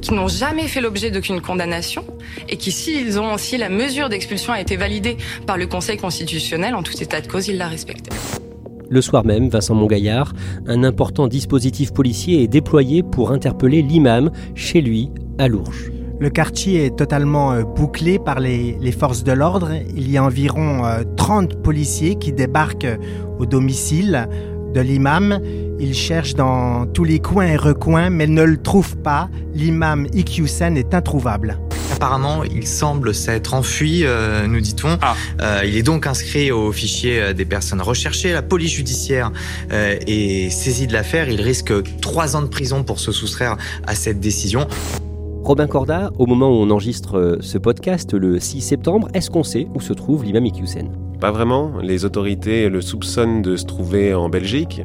qui 0.00 0.14
n'ont 0.14 0.28
jamais 0.28 0.68
fait 0.68 0.80
l'objet 0.80 1.10
d'aucune 1.10 1.40
condamnation 1.40 2.04
et 2.48 2.56
qui, 2.56 2.72
s'ils 2.72 3.18
ont 3.18 3.34
aussi 3.34 3.56
la 3.56 3.68
mesure 3.68 4.08
d'expulsion 4.08 4.52
a 4.52 4.60
été 4.60 4.76
validée 4.76 5.16
par 5.46 5.56
le 5.56 5.66
Conseil 5.66 5.96
constitutionnel, 5.96 6.74
en 6.74 6.82
tout 6.82 7.00
état 7.02 7.20
de 7.20 7.26
cause, 7.26 7.48
ils 7.48 7.58
la 7.58 7.68
respectaient. 7.68 8.14
Le 8.88 9.00
soir 9.00 9.24
même, 9.24 9.48
Vincent 9.48 9.74
Mongaillard, 9.74 10.32
un 10.66 10.84
important 10.84 11.26
dispositif 11.26 11.92
policier 11.92 12.42
est 12.42 12.48
déployé 12.48 13.02
pour 13.02 13.32
interpeller 13.32 13.82
l'imam 13.82 14.30
chez 14.54 14.80
lui 14.80 15.10
à 15.38 15.48
Lourges. 15.48 15.90
Le 16.18 16.30
quartier 16.30 16.86
est 16.86 16.96
totalement 16.96 17.52
euh, 17.52 17.62
bouclé 17.62 18.18
par 18.18 18.40
les, 18.40 18.92
forces 18.92 19.22
de 19.22 19.32
l'ordre. 19.32 19.72
Il 19.94 20.10
y 20.10 20.16
a 20.16 20.24
environ 20.24 20.82
30 21.16 21.52
euh, 21.52 21.56
policiers 21.62 22.14
qui 22.14 22.32
débarquent 22.32 22.98
au 23.38 23.44
domicile 23.44 24.26
de 24.76 24.82
l'imam. 24.82 25.40
Ils 25.80 25.94
cherchent 25.94 26.34
dans 26.34 26.84
tous 26.86 27.04
les 27.04 27.18
coins 27.18 27.46
et 27.46 27.56
recoins, 27.56 28.10
mais 28.10 28.26
ne 28.26 28.42
le 28.42 28.58
trouvent 28.58 28.98
pas. 28.98 29.30
L'imam 29.54 30.06
Iqiyoussen 30.12 30.76
est 30.76 30.92
introuvable. 30.92 31.58
Apparemment, 31.94 32.44
il 32.44 32.66
semble 32.66 33.14
s'être 33.14 33.54
enfui, 33.54 34.02
euh, 34.04 34.46
nous 34.46 34.60
dit-on. 34.60 34.98
Ah. 35.00 35.14
Euh, 35.40 35.62
il 35.64 35.76
est 35.76 35.82
donc 35.82 36.06
inscrit 36.06 36.50
au 36.50 36.72
fichier 36.72 37.18
euh, 37.20 37.32
des 37.32 37.46
personnes 37.46 37.80
recherchées. 37.80 38.34
La 38.34 38.42
police 38.42 38.72
judiciaire 38.72 39.32
est 39.70 40.50
saisie 40.50 40.86
de 40.86 40.92
l'affaire. 40.92 41.30
Il 41.30 41.40
risque 41.40 41.72
trois 42.02 42.36
ans 42.36 42.42
de 42.42 42.48
prison 42.48 42.84
pour 42.84 43.00
se 43.00 43.12
soustraire 43.12 43.56
à 43.86 43.94
cette 43.94 44.20
décision. 44.20 44.66
Robin 45.42 45.68
Corda, 45.68 46.10
au 46.18 46.26
moment 46.26 46.50
où 46.50 46.62
on 46.62 46.70
enregistre 46.70 47.38
ce 47.40 47.56
podcast, 47.56 48.12
le 48.12 48.40
6 48.40 48.60
septembre, 48.60 49.08
est-ce 49.14 49.30
qu'on 49.30 49.44
sait 49.44 49.68
où 49.74 49.80
se 49.80 49.94
trouve 49.94 50.24
l'imam 50.24 50.44
Iqiyoussen 50.44 51.05
Pas 51.20 51.30
vraiment. 51.30 51.72
Les 51.82 52.04
autorités 52.04 52.68
le 52.68 52.80
soupçonnent 52.80 53.42
de 53.42 53.56
se 53.56 53.64
trouver 53.64 54.14
en 54.14 54.28
Belgique. 54.28 54.82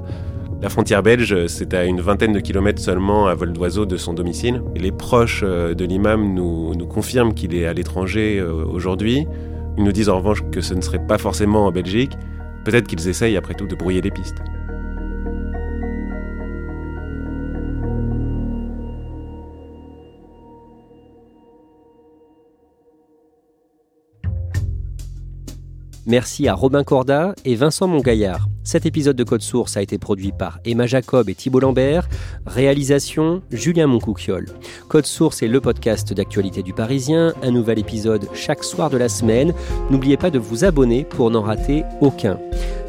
La 0.61 0.69
frontière 0.69 1.01
belge, 1.01 1.47
c'est 1.47 1.73
à 1.73 1.85
une 1.85 2.01
vingtaine 2.01 2.33
de 2.33 2.39
kilomètres 2.39 2.81
seulement 2.81 3.25
à 3.27 3.33
vol 3.33 3.51
d'oiseau 3.51 3.85
de 3.85 3.97
son 3.97 4.13
domicile. 4.13 4.61
les 4.75 4.91
proches 4.91 5.41
euh, 5.43 5.73
de 5.73 5.85
l'imam 5.85 6.35
nous, 6.35 6.75
nous, 6.75 6.85
confirment 6.85 7.33
qu'il 7.33 7.55
est 7.55 7.65
à 7.65 7.73
l'étranger 7.73 8.39
euh, 8.39 8.63
aujourd'hui. 8.65 9.25
Ils 9.77 9.83
nous 9.83 9.91
disent 9.91 10.09
en 10.09 10.17
revanche 10.17 10.43
que 10.51 10.61
ce 10.61 10.75
ne 10.75 10.81
serait 10.81 11.05
pas 11.05 11.17
forcément 11.17 11.65
en 11.65 11.71
Belgique. 11.71 12.11
Peut-être 12.63 12.87
qu'ils 12.87 13.07
essayent 13.07 13.37
après 13.37 13.55
tout 13.55 13.65
de 13.65 13.75
brouiller 13.75 14.01
les 14.01 14.11
pistes. 14.11 14.37
Merci 26.07 26.47
à 26.47 26.55
Robin 26.55 26.83
Corda 26.83 27.35
et 27.45 27.55
Vincent 27.55 27.87
Mongaillard. 27.87 28.47
Cet 28.63 28.85
épisode 28.85 29.15
de 29.15 29.23
Code 29.23 29.41
Source 29.41 29.77
a 29.77 29.81
été 29.81 29.97
produit 29.97 30.31
par 30.31 30.59
Emma 30.65 30.87
Jacob 30.87 31.29
et 31.29 31.35
Thibault 31.35 31.59
Lambert. 31.59 32.09
Réalisation 32.45 33.43
Julien 33.51 33.87
Moncouquiole. 33.87 34.47
Code 34.87 35.05
Source 35.05 35.43
est 35.43 35.47
le 35.47 35.61
podcast 35.61 36.13
d'actualité 36.13 36.63
du 36.63 36.73
Parisien. 36.73 37.33
Un 37.43 37.51
nouvel 37.51 37.77
épisode 37.77 38.27
chaque 38.33 38.63
soir 38.63 38.89
de 38.89 38.97
la 38.97 39.09
semaine. 39.09 39.53
N'oubliez 39.91 40.17
pas 40.17 40.31
de 40.31 40.39
vous 40.39 40.65
abonner 40.65 41.03
pour 41.05 41.29
n'en 41.29 41.41
rater 41.41 41.83
aucun. 42.01 42.39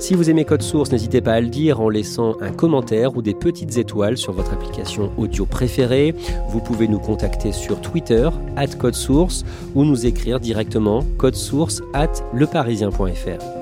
Si 0.03 0.15
vous 0.15 0.29
aimez 0.29 0.45
Code 0.45 0.63
Source, 0.63 0.91
n'hésitez 0.91 1.21
pas 1.21 1.35
à 1.35 1.41
le 1.41 1.47
dire 1.47 1.81
en 1.81 1.89
laissant 1.89 2.35
un 2.41 2.51
commentaire 2.51 3.17
ou 3.17 3.23
des 3.23 3.35
petites 3.35 3.79
étoiles 3.79 4.19
sur 4.19 4.33
votre 4.33 4.53
application 4.53 5.13
audio 5.17 5.47
préférée. 5.47 6.13
Vous 6.49 6.59
pouvez 6.59 6.89
nous 6.89 6.99
contacter 6.99 7.53
sur 7.53 7.81
Twitter, 7.81 8.29
at 8.57 8.67
Code 8.67 8.97
Source, 8.97 9.45
ou 9.77 9.85
nous 9.85 10.05
écrire 10.05 10.41
directement 10.41 11.05
source 11.35 11.83
at 11.95 12.11
leparisien.fr. 12.35 13.62